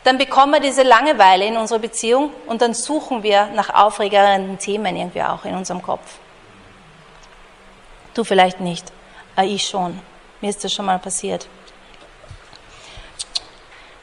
dann 0.05 0.17
bekommen 0.17 0.53
wir 0.53 0.61
diese 0.61 0.85
Langeweile 0.85 1.45
in 1.45 1.57
unserer 1.57 1.81
Beziehung 1.81 2.31
und 2.47 2.63
dann 2.63 2.73
suchen 2.73 3.25
wir 3.25 3.47
nach 3.47 3.71
aufregernden 3.71 4.61
Themen 4.61 4.95
irgendwie 4.95 5.25
auch 5.25 5.45
in 5.45 5.57
unserem 5.57 5.83
Kopf. 5.83 6.19
Du 8.15 8.23
vielleicht 8.23 8.61
nicht, 8.61 8.93
aber 9.35 9.49
ich 9.49 9.67
schon. 9.67 10.01
Mir 10.41 10.51
ist 10.51 10.63
das 10.63 10.73
schon 10.73 10.87
mal 10.87 11.01
passiert. 11.01 11.49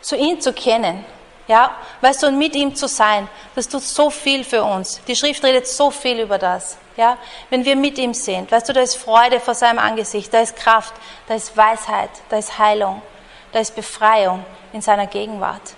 So 0.01 0.17
ihn 0.17 0.41
zu 0.41 0.51
kennen, 0.51 1.05
ja, 1.47 1.75
weißt 2.01 2.23
du, 2.23 2.27
und 2.27 2.37
mit 2.37 2.55
ihm 2.55 2.75
zu 2.75 2.87
sein, 2.87 3.27
das 3.55 3.67
tut 3.67 3.81
so 3.81 4.09
viel 4.09 4.43
für 4.43 4.63
uns. 4.63 5.01
Die 5.07 5.15
Schrift 5.15 5.43
redet 5.43 5.67
so 5.67 5.91
viel 5.91 6.19
über 6.19 6.37
das. 6.37 6.77
Ja, 6.95 7.17
wenn 7.49 7.65
wir 7.65 7.75
mit 7.75 7.97
ihm 7.97 8.13
sind, 8.13 8.51
weißt 8.51 8.69
du, 8.69 8.73
da 8.73 8.81
ist 8.81 8.95
Freude 8.95 9.39
vor 9.39 9.55
seinem 9.55 9.79
Angesicht, 9.79 10.31
da 10.31 10.41
ist 10.41 10.55
Kraft, 10.55 10.93
da 11.27 11.33
ist 11.33 11.57
Weisheit, 11.57 12.11
da 12.29 12.37
ist 12.37 12.59
Heilung, 12.59 13.01
da 13.51 13.59
ist 13.59 13.75
Befreiung 13.75 14.45
in 14.73 14.81
seiner 14.81 15.07
Gegenwart, 15.07 15.73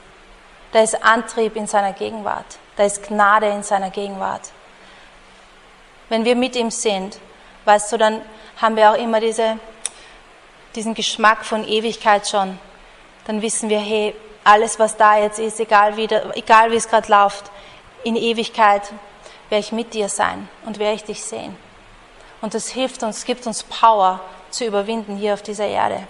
da 0.73 0.81
ist 0.81 1.01
Antrieb 1.01 1.55
in 1.55 1.67
seiner 1.67 1.93
Gegenwart, 1.93 2.57
da 2.75 2.83
ist 2.83 3.07
Gnade 3.07 3.47
in 3.47 3.63
seiner 3.63 3.91
Gegenwart. 3.91 4.51
Wenn 6.09 6.25
wir 6.25 6.35
mit 6.35 6.57
ihm 6.57 6.69
sind, 6.69 7.17
weißt 7.63 7.93
du, 7.93 7.97
dann 7.97 8.21
haben 8.57 8.75
wir 8.75 8.91
auch 8.91 8.97
immer 8.97 9.21
diese, 9.21 9.57
diesen 10.75 10.93
Geschmack 10.95 11.45
von 11.45 11.65
Ewigkeit 11.65 12.27
schon. 12.27 12.59
Dann 13.25 13.41
wissen 13.41 13.69
wir, 13.69 13.79
hey, 13.79 14.13
alles, 14.45 14.79
was 14.79 14.95
da 14.95 15.17
jetzt 15.17 15.39
ist, 15.39 15.59
egal 15.59 15.97
wie, 15.97 16.07
egal 16.35 16.71
wie 16.71 16.75
es 16.75 16.87
gerade 16.87 17.11
läuft, 17.11 17.51
in 18.03 18.15
Ewigkeit 18.15 18.93
werde 19.49 19.65
ich 19.65 19.71
mit 19.71 19.93
dir 19.93 20.07
sein 20.07 20.47
und 20.65 20.79
werde 20.79 20.95
ich 20.95 21.03
dich 21.03 21.23
sehen. 21.23 21.57
Und 22.41 22.53
das 22.53 22.69
hilft 22.69 23.03
uns, 23.03 23.25
gibt 23.25 23.45
uns 23.47 23.63
Power 23.63 24.21
zu 24.51 24.65
überwinden 24.65 25.17
hier 25.17 25.33
auf 25.33 25.41
dieser 25.41 25.67
Erde. 25.67 26.07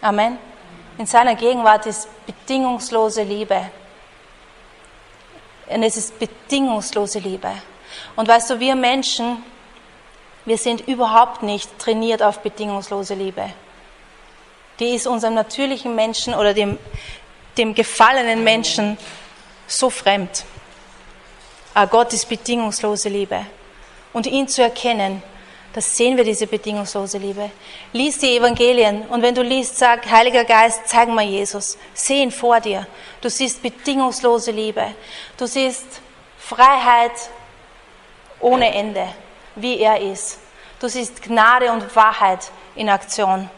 Amen. 0.00 0.38
In 0.98 1.06
seiner 1.06 1.34
Gegenwart 1.34 1.86
ist 1.86 2.08
bedingungslose 2.26 3.24
Liebe. 3.24 3.60
Und 5.66 5.82
es 5.82 5.96
ist 5.96 6.18
bedingungslose 6.18 7.18
Liebe. 7.18 7.50
Und 8.14 8.28
weißt 8.28 8.50
du, 8.50 8.60
wir 8.60 8.76
Menschen, 8.76 9.42
wir 10.44 10.58
sind 10.58 10.86
überhaupt 10.86 11.42
nicht 11.42 11.76
trainiert 11.80 12.22
auf 12.22 12.38
bedingungslose 12.40 13.14
Liebe. 13.14 13.50
Die 14.78 14.94
ist 14.94 15.06
unserem 15.06 15.34
natürlichen 15.34 15.94
Menschen 15.96 16.34
oder 16.34 16.54
dem, 16.54 16.78
dem 17.56 17.74
gefallenen 17.74 18.44
Menschen 18.44 18.98
so 19.66 19.90
fremd. 19.90 20.44
Aber 21.74 21.90
Gott 21.90 22.12
ist 22.12 22.28
bedingungslose 22.28 23.08
Liebe. 23.08 23.46
Und 24.12 24.26
ihn 24.26 24.46
zu 24.46 24.62
erkennen, 24.62 25.22
das 25.74 25.96
sehen 25.96 26.16
wir, 26.16 26.22
diese 26.22 26.46
bedingungslose 26.46 27.18
Liebe. 27.18 27.50
Lies 27.92 28.18
die 28.18 28.36
Evangelien 28.36 29.02
und 29.08 29.22
wenn 29.22 29.34
du 29.34 29.42
liest, 29.42 29.76
sag, 29.76 30.08
Heiliger 30.08 30.44
Geist, 30.44 30.82
zeig 30.86 31.08
mal 31.08 31.24
Jesus. 31.24 31.76
Seh 31.92 32.22
ihn 32.22 32.30
vor 32.30 32.60
dir. 32.60 32.86
Du 33.20 33.28
siehst 33.28 33.60
bedingungslose 33.60 34.52
Liebe. 34.52 34.94
Du 35.36 35.46
siehst 35.46 35.84
Freiheit 36.38 37.12
ohne 38.38 38.72
Ende, 38.72 39.08
wie 39.56 39.80
er 39.80 40.00
ist. 40.00 40.38
Du 40.78 40.88
siehst 40.88 41.20
Gnade 41.22 41.72
und 41.72 41.96
Wahrheit 41.96 42.52
in 42.76 42.88
Aktion. 42.88 43.50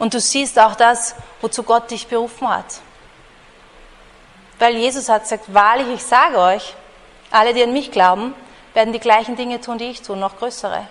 Und 0.00 0.12
du 0.12 0.18
siehst 0.18 0.58
auch 0.58 0.74
das, 0.74 1.14
wozu 1.40 1.62
Gott 1.62 1.88
dich 1.88 2.08
berufen 2.08 2.48
hat. 2.48 2.80
Weil 4.58 4.76
Jesus 4.76 5.08
hat 5.08 5.22
gesagt, 5.22 5.52
wahrlich, 5.52 5.88
ich 5.88 6.02
sage 6.02 6.38
euch, 6.38 6.74
alle, 7.30 7.54
die 7.54 7.62
an 7.62 7.72
mich 7.72 7.90
glauben, 7.90 8.34
werden 8.74 8.92
die 8.92 9.00
gleichen 9.00 9.36
Dinge 9.36 9.60
tun, 9.60 9.78
die 9.78 9.90
ich 9.90 10.02
tue, 10.02 10.16
noch 10.16 10.38
größere. 10.38 10.86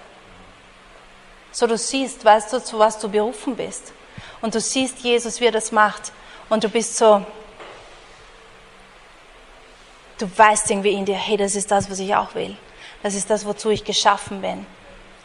So 1.51 1.67
du 1.67 1.77
siehst, 1.77 2.25
weißt 2.25 2.51
du, 2.51 2.63
zu 2.63 2.79
was 2.79 2.99
du 2.99 3.09
berufen 3.09 3.55
bist. 3.55 3.93
Und 4.41 4.55
du 4.55 4.59
siehst 4.59 4.99
Jesus, 4.99 5.39
wie 5.39 5.45
er 5.45 5.51
das 5.51 5.71
macht. 5.71 6.11
Und 6.49 6.63
du 6.63 6.69
bist 6.69 6.97
so, 6.97 7.25
du 10.17 10.37
weißt 10.37 10.71
irgendwie 10.71 10.93
in 10.93 11.05
dir, 11.05 11.15
hey, 11.15 11.37
das 11.37 11.55
ist 11.55 11.71
das, 11.71 11.89
was 11.89 11.99
ich 11.99 12.15
auch 12.15 12.35
will. 12.35 12.57
Das 13.03 13.15
ist 13.15 13.29
das, 13.29 13.45
wozu 13.45 13.69
ich 13.69 13.83
geschaffen 13.83 14.41
bin. 14.41 14.65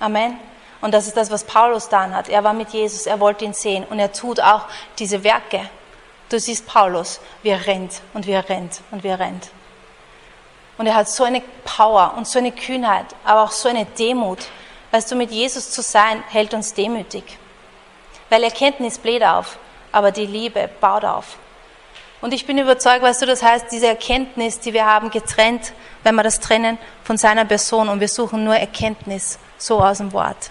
Amen. 0.00 0.38
Und 0.80 0.94
das 0.94 1.06
ist 1.06 1.16
das, 1.16 1.30
was 1.30 1.44
Paulus 1.44 1.88
dann 1.88 2.14
hat. 2.14 2.28
Er 2.28 2.44
war 2.44 2.52
mit 2.52 2.70
Jesus, 2.70 3.06
er 3.06 3.18
wollte 3.18 3.44
ihn 3.44 3.54
sehen 3.54 3.84
und 3.88 3.98
er 3.98 4.12
tut 4.12 4.40
auch 4.40 4.66
diese 4.98 5.24
Werke. 5.24 5.68
Du 6.28 6.38
siehst 6.38 6.66
Paulus, 6.66 7.20
wie 7.42 7.50
er 7.50 7.66
rennt 7.66 8.02
und 8.14 8.26
wie 8.26 8.32
er 8.32 8.48
rennt 8.48 8.80
und 8.90 9.02
wie 9.02 9.08
er 9.08 9.18
rennt. 9.18 9.48
Und 10.76 10.86
er 10.86 10.94
hat 10.94 11.08
so 11.08 11.24
eine 11.24 11.42
Power 11.64 12.14
und 12.16 12.28
so 12.28 12.38
eine 12.38 12.52
Kühnheit, 12.52 13.06
aber 13.24 13.42
auch 13.42 13.50
so 13.50 13.68
eine 13.68 13.84
Demut. 13.84 14.38
Weißt 14.90 15.10
du, 15.10 15.16
mit 15.16 15.30
Jesus 15.30 15.70
zu 15.70 15.82
sein, 15.82 16.22
hält 16.28 16.54
uns 16.54 16.74
demütig. 16.74 17.24
Weil 18.30 18.44
Erkenntnis 18.44 18.98
bläht 18.98 19.24
auf, 19.24 19.58
aber 19.90 20.12
die 20.12 20.26
Liebe 20.26 20.68
baut 20.80 21.04
auf. 21.04 21.36
Und 22.20 22.34
ich 22.34 22.46
bin 22.46 22.58
überzeugt, 22.58 23.02
weißt 23.02 23.22
du, 23.22 23.26
das 23.26 23.42
heißt, 23.42 23.66
diese 23.70 23.86
Erkenntnis, 23.86 24.60
die 24.60 24.72
wir 24.72 24.86
haben, 24.86 25.10
getrennt, 25.10 25.72
wenn 26.02 26.14
wir 26.14 26.22
das 26.22 26.40
trennen 26.40 26.78
von 27.04 27.16
seiner 27.16 27.44
Person 27.44 27.88
und 27.88 28.00
wir 28.00 28.08
suchen 28.08 28.44
nur 28.44 28.56
Erkenntnis, 28.56 29.38
so 29.56 29.80
aus 29.80 29.98
dem 29.98 30.12
Wort. 30.12 30.50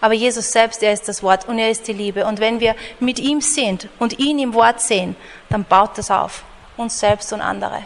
Aber 0.00 0.14
Jesus 0.14 0.52
selbst, 0.52 0.82
er 0.82 0.92
ist 0.92 1.08
das 1.08 1.22
Wort 1.22 1.48
und 1.48 1.58
er 1.58 1.70
ist 1.70 1.88
die 1.88 1.92
Liebe. 1.92 2.26
Und 2.26 2.38
wenn 2.38 2.60
wir 2.60 2.74
mit 3.00 3.18
ihm 3.18 3.40
sind 3.40 3.88
und 3.98 4.18
ihn 4.18 4.38
im 4.38 4.54
Wort 4.54 4.80
sehen, 4.80 5.16
dann 5.48 5.64
baut 5.64 5.96
das 5.96 6.10
auf, 6.10 6.44
uns 6.76 6.98
selbst 6.98 7.32
und 7.32 7.40
andere. 7.40 7.82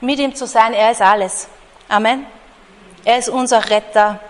Mit 0.00 0.18
ihm 0.18 0.34
zu 0.34 0.46
sein, 0.46 0.74
er 0.74 0.90
ist 0.90 1.00
alles. 1.00 1.48
Amen. 1.88 2.26
Er 3.04 3.18
ist 3.18 3.28
unser 3.28 3.70
Retter, 3.70 4.20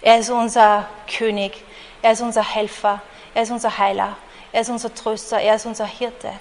er 0.00 0.18
ist 0.18 0.30
unser 0.30 0.88
König, 1.06 1.64
er 2.02 2.12
ist 2.12 2.20
unser 2.20 2.42
Helfer, 2.42 3.00
er 3.34 3.42
ist 3.42 3.50
unser 3.50 3.78
Heiler, 3.78 4.16
er 4.52 4.60
ist 4.60 4.70
unser 4.70 4.92
Tröster, 4.94 5.40
er 5.40 5.54
ist 5.54 5.66
unser 5.66 5.86
Hirte, 5.86 6.32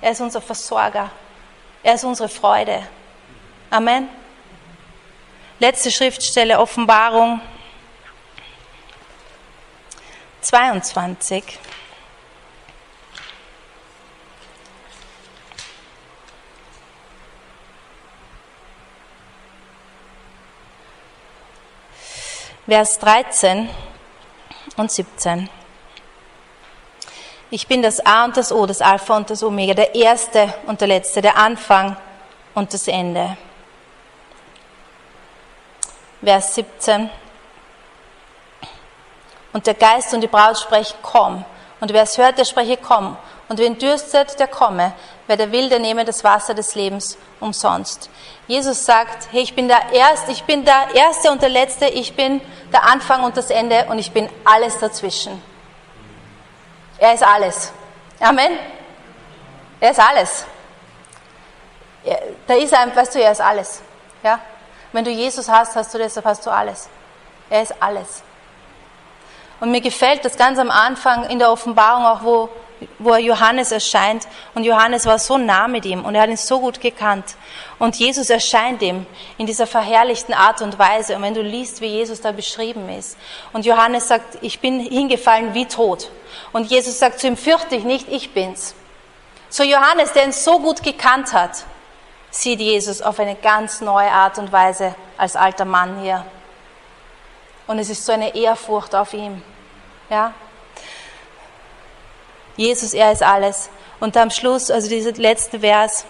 er 0.00 0.12
ist 0.12 0.20
unser 0.20 0.40
Versorger, 0.40 1.10
er 1.82 1.94
ist 1.94 2.04
unsere 2.04 2.28
Freude. 2.28 2.82
Amen. 3.70 4.08
Letzte 5.58 5.90
Schriftstelle, 5.90 6.58
Offenbarung 6.58 7.40
22. 10.40 11.58
Vers 22.66 22.98
13 23.00 23.68
und 24.76 24.92
17. 24.92 25.48
Ich 27.50 27.66
bin 27.66 27.82
das 27.82 28.04
A 28.06 28.26
und 28.26 28.36
das 28.36 28.52
O, 28.52 28.64
das 28.64 28.80
Alpha 28.80 29.16
und 29.16 29.28
das 29.28 29.42
Omega, 29.42 29.74
der 29.74 29.94
Erste 29.96 30.54
und 30.66 30.80
der 30.80 30.86
Letzte, 30.86 31.20
der 31.20 31.36
Anfang 31.36 31.96
und 32.54 32.72
das 32.72 32.86
Ende. 32.86 33.36
Vers 36.22 36.54
17. 36.54 37.10
Und 39.52 39.66
der 39.66 39.74
Geist 39.74 40.14
und 40.14 40.20
die 40.20 40.28
Braut 40.28 40.58
sprechen, 40.58 40.96
komm. 41.02 41.44
Und 41.80 41.92
wer 41.92 42.02
es 42.02 42.18
hört, 42.18 42.38
der 42.38 42.44
spreche, 42.44 42.76
komm. 42.76 43.16
Und 43.48 43.58
wen 43.58 43.78
dürstet, 43.78 44.38
der 44.38 44.46
komme. 44.46 44.92
Wer 45.26 45.36
der 45.36 45.50
will, 45.50 45.68
der 45.68 45.80
nehme 45.80 46.04
das 46.04 46.22
Wasser 46.22 46.54
des 46.54 46.74
Lebens 46.74 47.18
umsonst. 47.40 48.10
Jesus 48.46 48.84
sagt, 48.84 49.28
hey, 49.32 49.42
ich 49.42 49.54
bin 49.54 49.66
der 49.66 49.92
Erste, 49.92 50.30
ich 50.30 50.44
bin 50.44 50.64
der 50.64 50.94
Erste 50.94 51.30
und 51.30 51.42
der 51.42 51.48
Letzte, 51.48 51.86
ich 51.86 52.14
bin 52.14 52.40
der 52.72 52.84
Anfang 52.84 53.24
und 53.24 53.36
das 53.36 53.50
Ende 53.50 53.86
und 53.88 53.98
ich 53.98 54.12
bin 54.12 54.28
alles 54.44 54.78
dazwischen. 54.78 55.42
Er 56.98 57.14
ist 57.14 57.24
alles. 57.24 57.72
Amen. 58.20 58.58
Er 59.80 59.90
ist 59.90 60.00
alles. 60.00 60.44
Da 62.46 62.54
ist 62.54 62.74
ein, 62.74 62.94
weißt 62.94 63.14
du, 63.14 63.22
er 63.22 63.32
ist 63.32 63.40
alles. 63.40 63.82
Ja? 64.22 64.38
Wenn 64.92 65.04
du 65.04 65.10
Jesus 65.10 65.48
hast, 65.48 65.74
hast 65.76 65.92
du 65.94 65.98
deshalb 65.98 66.26
hast 66.26 66.44
du 66.46 66.50
alles. 66.50 66.88
Er 67.48 67.62
ist 67.62 67.74
alles. 67.80 68.22
Und 69.60 69.70
mir 69.70 69.80
gefällt 69.80 70.24
das 70.24 70.36
ganz 70.36 70.58
am 70.58 70.70
Anfang 70.70 71.24
in 71.28 71.38
der 71.38 71.52
Offenbarung 71.52 72.04
auch, 72.04 72.22
wo, 72.22 72.48
wo 72.98 73.14
Johannes 73.16 73.72
erscheint. 73.72 74.26
Und 74.54 74.64
Johannes 74.64 75.04
war 75.04 75.18
so 75.18 75.36
nah 75.36 75.68
mit 75.68 75.84
ihm 75.84 76.04
und 76.04 76.14
er 76.14 76.22
hat 76.22 76.30
ihn 76.30 76.36
so 76.38 76.60
gut 76.60 76.80
gekannt. 76.80 77.36
Und 77.78 77.96
Jesus 77.96 78.30
erscheint 78.30 78.80
ihm 78.80 79.06
in 79.36 79.46
dieser 79.46 79.66
verherrlichten 79.66 80.34
Art 80.34 80.62
und 80.62 80.78
Weise. 80.78 81.14
Und 81.14 81.22
wenn 81.22 81.34
du 81.34 81.42
liest, 81.42 81.82
wie 81.82 81.86
Jesus 81.86 82.22
da 82.22 82.32
beschrieben 82.32 82.88
ist. 82.88 83.18
Und 83.52 83.66
Johannes 83.66 84.08
sagt, 84.08 84.38
ich 84.40 84.60
bin 84.60 84.80
hingefallen 84.80 85.52
wie 85.52 85.66
tot. 85.66 86.10
Und 86.52 86.70
Jesus 86.70 86.98
sagt 86.98 87.20
zu 87.20 87.26
ihm, 87.26 87.36
fürchte 87.36 87.76
dich 87.76 87.84
nicht, 87.84 88.08
ich 88.08 88.32
bin's. 88.32 88.74
So 89.50 89.62
Johannes, 89.62 90.12
der 90.12 90.24
ihn 90.24 90.32
so 90.32 90.58
gut 90.60 90.82
gekannt 90.82 91.32
hat, 91.32 91.64
sieht 92.30 92.60
Jesus 92.60 93.02
auf 93.02 93.18
eine 93.18 93.34
ganz 93.34 93.80
neue 93.80 94.10
Art 94.10 94.38
und 94.38 94.52
Weise 94.52 94.94
als 95.18 95.36
alter 95.36 95.64
Mann 95.64 96.00
hier. 96.00 96.24
Und 97.70 97.78
es 97.78 97.88
ist 97.88 98.04
so 98.04 98.10
eine 98.10 98.34
Ehrfurcht 98.34 98.96
auf 98.96 99.14
ihm. 99.14 99.40
Ja? 100.10 100.34
Jesus, 102.56 102.94
er 102.94 103.12
ist 103.12 103.22
alles. 103.22 103.70
Und 104.00 104.16
am 104.16 104.28
Schluss, 104.28 104.72
also 104.72 104.88
dieser 104.88 105.12
letzte 105.12 105.60
Vers, 105.60 106.04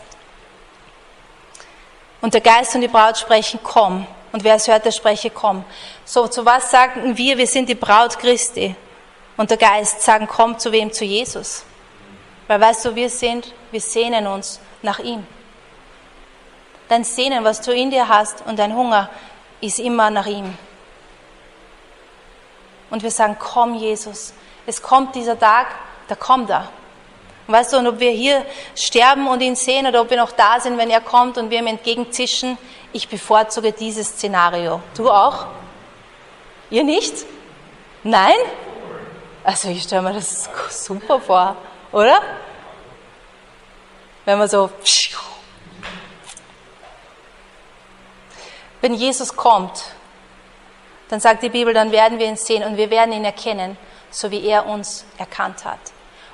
und 2.23 2.33
der 2.33 2.41
Geist 2.41 2.75
und 2.75 2.81
die 2.81 2.89
Braut 2.89 3.19
sprechen, 3.19 3.61
komm. 3.63 4.07
Und 4.33 4.43
wer 4.43 4.55
es 4.55 4.69
hört, 4.69 4.87
der 4.87 4.91
spreche, 4.91 5.29
komm. 5.29 5.63
So, 6.07 6.29
zu 6.29 6.47
was 6.47 6.71
sagen 6.71 7.19
wir? 7.19 7.37
Wir 7.37 7.47
sind 7.47 7.69
die 7.69 7.75
Braut 7.75 8.19
Christi. 8.19 8.75
Und 9.37 9.51
der 9.51 9.59
Geist 9.59 10.01
sagen, 10.01 10.27
komm 10.27 10.59
zu 10.59 10.73
wem? 10.73 10.91
Zu 10.91 11.05
Jesus. 11.05 11.67
Weil 12.47 12.59
weißt 12.59 12.87
du, 12.87 12.95
wir 12.95 13.11
sind, 13.11 13.53
wir 13.71 13.83
sehnen 13.83 14.27
uns 14.27 14.61
nach 14.81 14.99
ihm. 14.99 15.27
Dein 16.89 17.05
Sehnen, 17.05 17.45
was 17.45 17.61
du 17.61 17.71
in 17.71 17.91
dir 17.91 18.09
hast 18.09 18.47
und 18.47 18.59
dein 18.59 18.75
Hunger, 18.75 19.11
ist 19.61 19.79
immer 19.79 20.09
nach 20.09 20.27
ihm. 20.27 20.57
Und 22.91 23.03
wir 23.03 23.11
sagen, 23.11 23.37
komm 23.39 23.75
Jesus. 23.75 24.35
Es 24.67 24.83
kommt 24.83 25.15
dieser 25.15 25.39
Tag, 25.39 25.67
da 26.09 26.15
kommt 26.15 26.51
er. 26.51 26.69
Und 27.47 27.55
weißt 27.55 27.73
du, 27.73 27.79
und 27.79 27.87
ob 27.87 27.99
wir 28.01 28.11
hier 28.11 28.45
sterben 28.77 29.27
und 29.27 29.41
ihn 29.41 29.57
sehen 29.57 29.87
oder 29.87 30.03
ob 30.03 30.11
wir 30.11 30.17
noch 30.17 30.33
da 30.33 30.61
sind, 30.61 30.79
wenn 30.79 30.91
er 30.91 31.01
kommt 31.01 31.39
und 31.39 31.51
wir 31.51 31.59
ihm 31.59 31.67
entgegenzischen, 31.67 32.59
ich 32.93 33.09
bevorzuge 33.09 33.73
dieses 33.73 34.09
Szenario. 34.09 34.81
Du 34.97 35.11
auch? 35.11 35.47
Ihr 36.71 36.85
nicht? 36.85 37.15
Nein? 38.03 38.37
Also 39.43 39.69
ich 39.69 39.83
stelle 39.83 40.03
mir 40.03 40.13
das 40.13 40.49
super 40.69 41.21
vor, 41.21 41.57
oder? 41.93 42.21
Wenn 44.25 44.39
man 44.39 44.49
so 44.49 44.71
Wenn 48.81 48.95
Jesus 48.95 49.37
kommt, 49.37 49.85
dann 51.11 51.19
sagt 51.19 51.43
die 51.43 51.49
Bibel, 51.49 51.75
dann 51.75 51.91
werden 51.91 52.19
wir 52.21 52.27
ihn 52.27 52.37
sehen 52.37 52.63
und 52.63 52.77
wir 52.77 52.89
werden 52.89 53.13
ihn 53.13 53.25
erkennen, 53.25 53.77
so 54.11 54.31
wie 54.31 54.47
er 54.47 54.67
uns 54.67 55.05
erkannt 55.19 55.65
hat. 55.65 55.81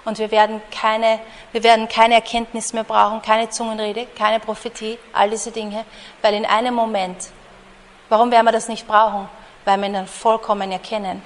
Und 0.04 0.18
wir 0.18 0.30
werden 0.30 0.60
keine, 0.70 1.18
wir 1.52 1.64
werden 1.64 1.88
keine 1.88 2.14
Erkenntnis 2.14 2.72
mehr 2.72 2.84
brauchen, 2.84 3.22
keine 3.22 3.48
Zungenrede, 3.48 4.06
keine 4.16 4.38
Prophetie, 4.38 4.98
all 5.12 5.30
diese 5.30 5.50
Dinge, 5.50 5.84
weil 6.20 6.34
in 6.34 6.44
einem 6.44 6.74
Moment, 6.74 7.16
warum 8.10 8.30
werden 8.30 8.44
wir 8.44 8.52
das 8.52 8.68
nicht 8.68 8.86
brauchen? 8.86 9.28
Weil 9.64 9.78
wir 9.78 9.86
ihn 9.86 9.94
dann 9.94 10.06
vollkommen 10.06 10.70
erkennen. 10.70 11.22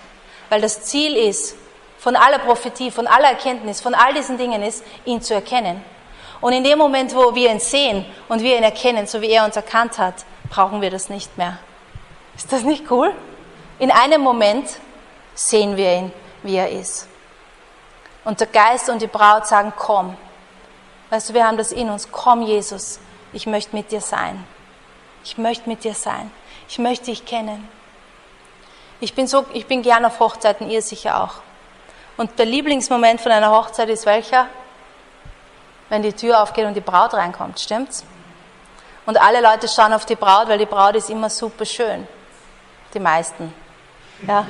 Weil 0.49 0.61
das 0.61 0.83
Ziel 0.85 1.17
ist, 1.17 1.57
von 1.99 2.17
aller 2.17 2.39
Prophetie, 2.39 2.91
von 2.91 3.07
aller 3.07 3.31
Erkenntnis, 3.31 3.81
von 3.81 3.95
all 3.95 4.15
diesen 4.15 4.39
Dingen 4.39 4.63
ist, 4.63 4.83
ihn 5.05 5.21
zu 5.21 5.35
erkennen. 5.35 5.85
Und 6.41 6.53
in 6.53 6.65
dem 6.65 6.79
Moment, 6.79 7.15
wo 7.15 7.35
wir 7.35 7.51
ihn 7.51 7.61
sehen 7.61 8.07
und 8.29 8.43
wir 8.43 8.57
ihn 8.57 8.63
erkennen, 8.63 9.07
so 9.07 9.21
wie 9.21 9.31
er 9.31 9.45
uns 9.45 9.57
erkannt 9.57 9.99
hat, 9.99 10.15
brauchen 10.49 10.81
wir 10.81 10.91
das 10.91 11.11
nicht 11.11 11.37
mehr. 11.37 11.59
Ist 12.35 12.51
das 12.53 12.63
nicht 12.63 12.91
cool? 12.91 13.13
In 13.81 13.91
einem 13.91 14.21
Moment 14.21 14.69
sehen 15.35 15.77
wir 15.77 15.97
ihn, 15.97 16.13
wie 16.43 16.57
er 16.57 16.71
ist. 16.71 17.09
Und 18.25 18.39
der 18.39 18.47
Geist 18.47 18.91
und 18.91 19.01
die 19.01 19.07
Braut 19.07 19.47
sagen, 19.47 19.73
komm. 19.75 20.17
Weißt 21.09 21.31
du, 21.31 21.35
wir 21.35 21.47
haben 21.47 21.57
das 21.57 21.73
in 21.73 21.89
uns. 21.89 22.13
Komm, 22.13 22.43
Jesus, 22.43 23.01
ich 23.33 23.47
möchte 23.47 23.75
mit 23.75 23.91
dir 23.91 24.03
sein. 24.03 24.45
Ich 25.25 25.39
möchte 25.39 25.67
mit 25.67 25.83
dir 25.83 25.95
sein. 25.95 26.31
Ich 26.69 26.79
möchte 26.79 27.07
dich 27.07 27.25
kennen. 27.25 27.67
Ich 29.01 29.15
bin, 29.15 29.27
so, 29.27 29.47
ich 29.55 29.67
bin 29.67 29.81
gern 29.81 30.05
auf 30.05 30.21
Hochzeiten, 30.21 30.69
ihr 30.69 30.83
sicher 30.83 31.25
auch. 31.25 31.37
Und 32.19 32.39
der 32.39 32.45
Lieblingsmoment 32.45 33.23
von 33.23 33.33
einer 33.33 33.51
Hochzeit 33.51 33.89
ist 33.89 34.05
welcher? 34.05 34.47
Wenn 35.89 36.03
die 36.03 36.13
Tür 36.13 36.43
aufgeht 36.43 36.67
und 36.67 36.75
die 36.75 36.83
Braut 36.83 37.15
reinkommt, 37.15 37.59
stimmt's? 37.59 38.05
Und 39.07 39.19
alle 39.19 39.41
Leute 39.41 39.69
schauen 39.69 39.95
auf 39.95 40.05
die 40.05 40.17
Braut, 40.17 40.49
weil 40.49 40.59
die 40.59 40.67
Braut 40.67 40.97
ist 40.97 41.09
immer 41.09 41.31
super 41.31 41.65
schön. 41.65 42.07
Die 42.93 43.01
meisten. 43.01 43.55
Ja. 44.27 44.47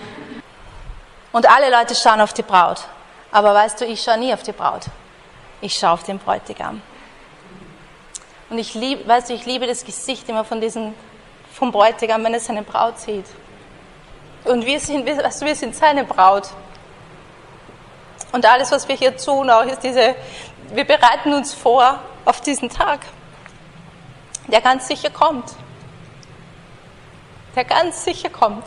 Und 1.32 1.48
alle 1.48 1.70
Leute 1.70 1.94
schauen 1.94 2.20
auf 2.20 2.32
die 2.32 2.42
Braut. 2.42 2.86
Aber 3.30 3.54
weißt 3.54 3.80
du, 3.80 3.84
ich 3.84 4.02
schaue 4.02 4.18
nie 4.18 4.32
auf 4.34 4.42
die 4.42 4.52
Braut. 4.52 4.86
Ich 5.60 5.74
schaue 5.74 5.92
auf 5.92 6.02
den 6.02 6.18
Bräutigam. 6.18 6.82
Und 8.48 8.58
ich 8.58 8.74
liebe, 8.74 9.06
weißt 9.06 9.30
du, 9.30 9.34
ich 9.34 9.46
liebe 9.46 9.66
das 9.66 9.84
Gesicht 9.84 10.28
immer 10.28 10.44
von 10.44 10.60
diesem, 10.60 10.94
vom 11.52 11.70
Bräutigam, 11.70 12.24
wenn 12.24 12.34
er 12.34 12.40
seine 12.40 12.62
Braut 12.62 12.98
sieht. 12.98 13.26
Und 14.44 14.66
wir 14.66 14.80
sind, 14.80 15.06
weißt 15.06 15.42
du, 15.42 15.46
wir 15.46 15.54
sind 15.54 15.76
seine 15.76 16.04
Braut. 16.04 16.48
Und 18.32 18.44
alles, 18.46 18.72
was 18.72 18.88
wir 18.88 18.96
hier 18.96 19.16
tun, 19.16 19.50
auch 19.50 19.64
ist 19.64 19.82
diese, 19.82 20.16
wir 20.72 20.84
bereiten 20.84 21.32
uns 21.32 21.54
vor 21.54 22.00
auf 22.24 22.40
diesen 22.40 22.70
Tag, 22.70 23.00
der 24.48 24.60
ganz 24.60 24.88
sicher 24.88 25.10
kommt. 25.10 25.52
Der 27.54 27.64
ganz 27.64 28.04
sicher 28.04 28.30
kommt. 28.30 28.64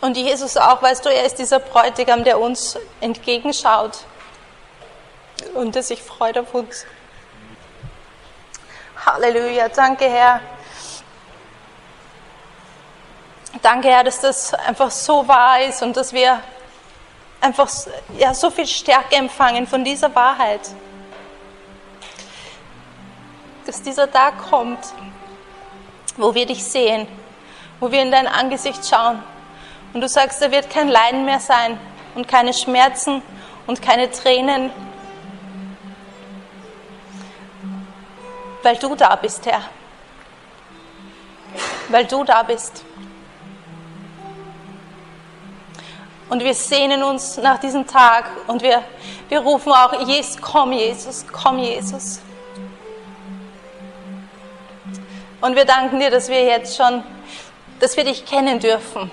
Und 0.00 0.16
Jesus 0.16 0.56
auch, 0.56 0.80
weißt 0.80 1.04
du, 1.04 1.10
er 1.10 1.24
ist 1.24 1.38
dieser 1.38 1.58
Bräutigam, 1.58 2.24
der 2.24 2.40
uns 2.40 2.78
entgegenschaut 3.00 3.98
und 5.54 5.74
der 5.74 5.82
sich 5.82 6.02
freut 6.02 6.38
auf 6.38 6.54
uns. 6.54 6.86
Halleluja, 9.04 9.68
danke 9.68 10.08
Herr. 10.08 10.40
Danke 13.60 13.88
Herr, 13.88 14.04
dass 14.04 14.20
das 14.20 14.54
einfach 14.54 14.90
so 14.90 15.26
wahr 15.28 15.60
ist 15.62 15.82
und 15.82 15.94
dass 15.96 16.12
wir 16.14 16.40
einfach 17.42 17.68
ja, 18.16 18.32
so 18.32 18.50
viel 18.50 18.66
Stärke 18.66 19.16
empfangen 19.16 19.66
von 19.66 19.84
dieser 19.84 20.14
Wahrheit. 20.14 20.60
Dass 23.66 23.82
dieser 23.82 24.10
Tag 24.10 24.38
kommt, 24.48 24.78
wo 26.16 26.34
wir 26.34 26.46
dich 26.46 26.64
sehen, 26.64 27.06
wo 27.80 27.90
wir 27.90 28.00
in 28.00 28.10
dein 28.10 28.26
Angesicht 28.26 28.88
schauen 28.88 29.22
und 29.92 30.00
du 30.00 30.08
sagst, 30.08 30.40
da 30.40 30.50
wird 30.50 30.70
kein 30.70 30.88
Leiden 30.88 31.24
mehr 31.24 31.40
sein 31.40 31.78
und 32.14 32.28
keine 32.28 32.52
Schmerzen 32.52 33.22
und 33.66 33.82
keine 33.82 34.10
Tränen, 34.10 34.70
weil 38.62 38.76
du 38.76 38.94
da 38.94 39.16
bist, 39.16 39.46
Herr. 39.46 39.62
Weil 41.88 42.04
du 42.04 42.24
da 42.24 42.42
bist. 42.42 42.84
Und 46.28 46.44
wir 46.44 46.54
sehnen 46.54 47.02
uns 47.02 47.38
nach 47.38 47.58
diesem 47.58 47.84
Tag 47.86 48.30
und 48.46 48.62
wir, 48.62 48.84
wir 49.28 49.40
rufen 49.40 49.72
auch, 49.72 50.06
Jesus, 50.06 50.40
komm 50.40 50.72
Jesus, 50.72 51.26
komm 51.32 51.58
Jesus. 51.58 52.20
Und 55.40 55.56
wir 55.56 55.64
danken 55.64 55.98
dir, 55.98 56.10
dass 56.10 56.28
wir 56.28 56.44
jetzt 56.44 56.76
schon, 56.76 57.02
dass 57.80 57.96
wir 57.96 58.04
dich 58.04 58.24
kennen 58.26 58.60
dürfen. 58.60 59.10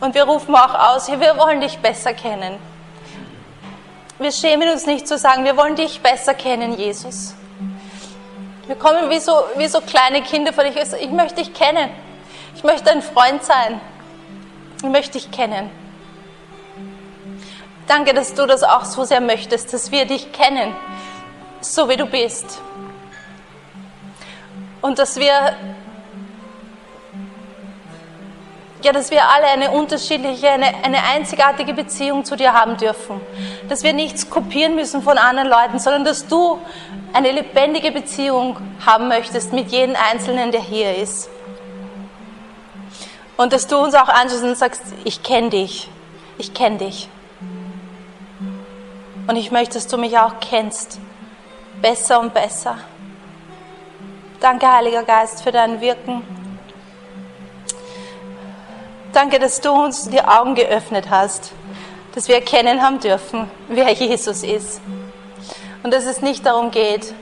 Und 0.00 0.14
wir 0.14 0.24
rufen 0.24 0.54
auch 0.54 0.74
aus, 0.74 1.08
wir 1.08 1.36
wollen 1.38 1.60
dich 1.60 1.78
besser 1.78 2.12
kennen. 2.14 2.58
Wir 4.18 4.32
schämen 4.32 4.68
uns 4.68 4.86
nicht 4.86 5.08
zu 5.08 5.18
sagen, 5.18 5.44
wir 5.44 5.56
wollen 5.56 5.76
dich 5.76 6.00
besser 6.00 6.34
kennen, 6.34 6.78
Jesus. 6.78 7.34
Wir 8.66 8.76
kommen 8.76 9.10
wie 9.10 9.18
so, 9.18 9.32
wie 9.56 9.66
so 9.66 9.80
kleine 9.80 10.22
Kinder 10.22 10.52
vor 10.52 10.64
dich. 10.64 10.76
Ich 10.76 11.10
möchte 11.10 11.42
dich 11.42 11.52
kennen. 11.52 11.90
Ich 12.54 12.64
möchte 12.64 12.90
ein 12.90 13.02
Freund 13.02 13.42
sein. 13.42 13.80
Ich 14.78 14.88
möchte 14.88 15.12
dich 15.12 15.30
kennen. 15.30 15.70
Danke, 17.86 18.14
dass 18.14 18.32
du 18.32 18.46
das 18.46 18.62
auch 18.62 18.84
so 18.84 19.04
sehr 19.04 19.20
möchtest, 19.20 19.74
dass 19.74 19.90
wir 19.92 20.06
dich 20.06 20.32
kennen, 20.32 20.74
so 21.60 21.88
wie 21.88 21.96
du 21.96 22.06
bist. 22.06 22.60
Und 24.80 24.98
dass 24.98 25.16
wir, 25.16 25.56
ja, 28.84 28.92
dass 28.92 29.10
wir 29.10 29.28
alle 29.28 29.46
eine 29.46 29.70
unterschiedliche, 29.70 30.50
eine, 30.50 30.66
eine 30.84 31.02
einzigartige 31.02 31.72
Beziehung 31.74 32.24
zu 32.24 32.36
dir 32.36 32.52
haben 32.52 32.76
dürfen. 32.76 33.20
Dass 33.68 33.82
wir 33.82 33.92
nichts 33.92 34.28
kopieren 34.28 34.74
müssen 34.74 35.02
von 35.02 35.18
anderen 35.18 35.48
Leuten, 35.48 35.78
sondern 35.78 36.04
dass 36.04 36.26
du 36.26 36.58
eine 37.12 37.32
lebendige 37.32 37.92
Beziehung 37.92 38.58
haben 38.84 39.08
möchtest 39.08 39.52
mit 39.52 39.72
jedem 39.72 39.96
Einzelnen, 40.10 40.52
der 40.52 40.60
hier 40.60 40.96
ist. 40.96 41.28
Und 43.36 43.52
dass 43.52 43.66
du 43.66 43.78
uns 43.78 43.94
auch 43.94 44.08
anschaust 44.08 44.44
und 44.44 44.56
sagst, 44.56 44.82
ich 45.04 45.22
kenne 45.22 45.50
dich, 45.50 45.88
ich 46.38 46.54
kenne 46.54 46.78
dich. 46.78 47.08
Und 49.26 49.36
ich 49.36 49.50
möchte, 49.50 49.74
dass 49.74 49.86
du 49.86 49.96
mich 49.96 50.18
auch 50.18 50.34
kennst, 50.40 51.00
besser 51.80 52.20
und 52.20 52.34
besser. 52.34 52.76
Danke, 54.40 54.70
Heiliger 54.70 55.02
Geist, 55.02 55.42
für 55.42 55.52
dein 55.52 55.80
Wirken. 55.80 56.33
Danke, 59.14 59.38
dass 59.38 59.60
du 59.60 59.70
uns 59.70 60.08
die 60.10 60.20
Augen 60.20 60.56
geöffnet 60.56 61.08
hast, 61.08 61.52
dass 62.16 62.26
wir 62.26 62.34
erkennen 62.34 62.82
haben 62.82 62.98
dürfen, 62.98 63.48
wer 63.68 63.92
Jesus 63.92 64.42
ist. 64.42 64.80
Und 65.84 65.94
dass 65.94 66.04
es 66.04 66.20
nicht 66.20 66.44
darum 66.44 66.72
geht, 66.72 67.14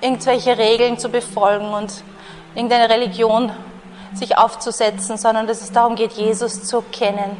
irgendwelche 0.00 0.56
Regeln 0.56 0.96
zu 0.96 1.08
befolgen 1.08 1.72
und 1.72 2.04
irgendeine 2.54 2.88
Religion 2.88 3.50
sich 4.14 4.38
aufzusetzen, 4.38 5.16
sondern 5.16 5.48
dass 5.48 5.60
es 5.60 5.72
darum 5.72 5.96
geht, 5.96 6.12
Jesus 6.12 6.62
zu 6.62 6.82
kennen 6.82 7.36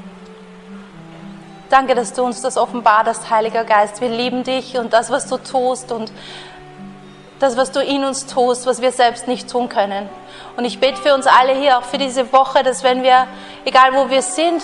Danke, 1.71 1.95
dass 1.95 2.15
du 2.15 2.23
uns 2.23 2.41
das 2.41 2.57
offenbart 2.57 3.07
hast, 3.07 3.29
Heiliger 3.29 3.63
Geist. 3.63 4.01
Wir 4.01 4.09
lieben 4.09 4.43
dich 4.43 4.79
und 4.79 4.95
das, 4.95 5.11
was 5.11 5.27
du 5.27 5.37
tust 5.37 5.93
und 5.93 6.11
das, 7.39 7.57
was 7.57 7.71
du 7.71 7.81
in 7.81 8.05
uns 8.05 8.27
tust, 8.27 8.67
was 8.67 8.81
wir 8.81 8.93
selbst 8.93 9.29
nicht 9.29 9.51
tun 9.51 9.69
können. 9.69 10.09
Und 10.57 10.65
ich 10.65 10.81
bete 10.81 11.01
für 11.01 11.15
uns 11.15 11.27
alle 11.27 11.55
hier, 11.55 11.79
auch 11.79 11.85
für 11.85 11.99
diese 11.99 12.33
Woche, 12.33 12.63
dass 12.63 12.83
wenn 12.83 13.03
wir, 13.03 13.27
egal 13.65 13.95
wo 13.95 14.11
wir 14.11 14.23
sind, 14.23 14.63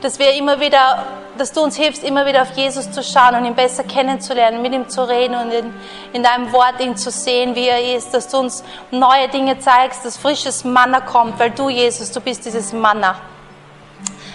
dass 0.00 0.18
wir 0.18 0.32
immer 0.34 0.60
wieder, 0.60 1.04
dass 1.36 1.52
du 1.52 1.60
uns 1.60 1.76
hilfst, 1.76 2.04
immer 2.04 2.26
wieder 2.26 2.42
auf 2.42 2.50
Jesus 2.56 2.90
zu 2.90 3.02
schauen 3.02 3.34
und 3.36 3.44
ihn 3.44 3.54
besser 3.54 3.84
kennenzulernen, 3.84 4.62
mit 4.62 4.72
ihm 4.72 4.88
zu 4.88 5.08
reden 5.08 5.34
und 5.34 5.50
in, 5.52 5.72
in 6.12 6.22
deinem 6.22 6.52
Wort 6.52 6.80
ihn 6.80 6.96
zu 6.96 7.10
sehen, 7.10 7.54
wie 7.54 7.68
er 7.68 7.96
ist, 7.96 8.12
dass 8.14 8.28
du 8.28 8.38
uns 8.38 8.64
neue 8.90 9.28
Dinge 9.28 9.58
zeigst, 9.58 10.04
dass 10.04 10.16
frisches 10.16 10.64
Manna 10.64 11.00
kommt, 11.00 11.38
weil 11.38 11.50
du, 11.50 11.68
Jesus, 11.68 12.10
du 12.12 12.20
bist 12.20 12.44
dieses 12.44 12.72
Manna, 12.72 13.16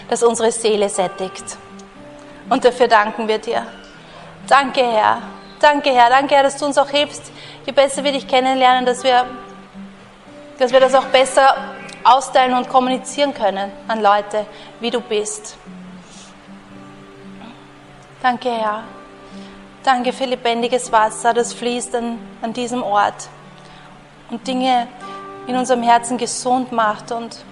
das 0.09 0.23
unsere 0.23 0.51
Seele 0.51 0.89
sättigt. 0.89 1.57
Und 2.49 2.63
dafür 2.63 2.87
danken 2.87 3.27
wir 3.27 3.37
dir. 3.37 3.65
Danke, 4.47 4.81
Herr. 4.81 5.21
Danke, 5.59 5.91
Herr. 5.91 6.09
Danke, 6.09 6.35
Herr, 6.35 6.43
dass 6.43 6.57
du 6.57 6.65
uns 6.65 6.77
auch 6.77 6.89
hilfst, 6.89 7.31
je 7.65 7.71
besser 7.71 8.03
wir 8.03 8.11
dich 8.11 8.27
kennenlernen, 8.27 8.85
dass 8.85 9.03
wir, 9.03 9.25
dass 10.59 10.71
wir 10.71 10.79
das 10.79 10.93
auch 10.95 11.05
besser 11.05 11.55
austeilen 12.03 12.53
und 12.53 12.69
kommunizieren 12.69 13.33
können 13.33 13.71
an 13.87 14.01
Leute, 14.01 14.45
wie 14.79 14.89
du 14.89 14.99
bist. 14.99 15.57
Danke, 18.21 18.49
Herr. 18.49 18.83
Danke 19.83 20.13
für 20.13 20.25
lebendiges 20.25 20.91
Wasser, 20.91 21.33
das 21.33 21.53
fließt 21.53 21.95
an, 21.95 22.17
an 22.41 22.53
diesem 22.53 22.83
Ort 22.83 23.27
und 24.29 24.47
Dinge 24.47 24.87
in 25.45 25.57
unserem 25.57 25.83
Herzen 25.83 26.17
gesund 26.17 26.71
macht 26.71 27.11
und 27.11 27.43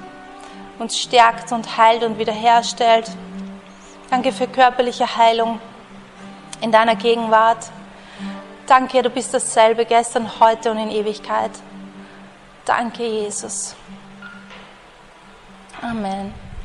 uns 0.79 0.97
stärkt 0.97 1.51
und 1.51 1.77
heilt 1.77 2.03
und 2.03 2.17
wiederherstellt. 2.17 3.11
Danke 4.09 4.31
für 4.31 4.47
körperliche 4.47 5.17
Heilung 5.17 5.59
in 6.61 6.71
deiner 6.71 6.95
Gegenwart. 6.95 7.69
Danke, 8.71 9.01
du 9.01 9.09
bist 9.09 9.33
dasselbe 9.33 9.83
gestern, 9.83 10.39
heute 10.39 10.71
und 10.71 10.77
in 10.77 10.91
Ewigkeit. 10.91 11.51
Danke, 12.63 13.03
Jesus. 13.05 13.75
Amen. 15.81 16.33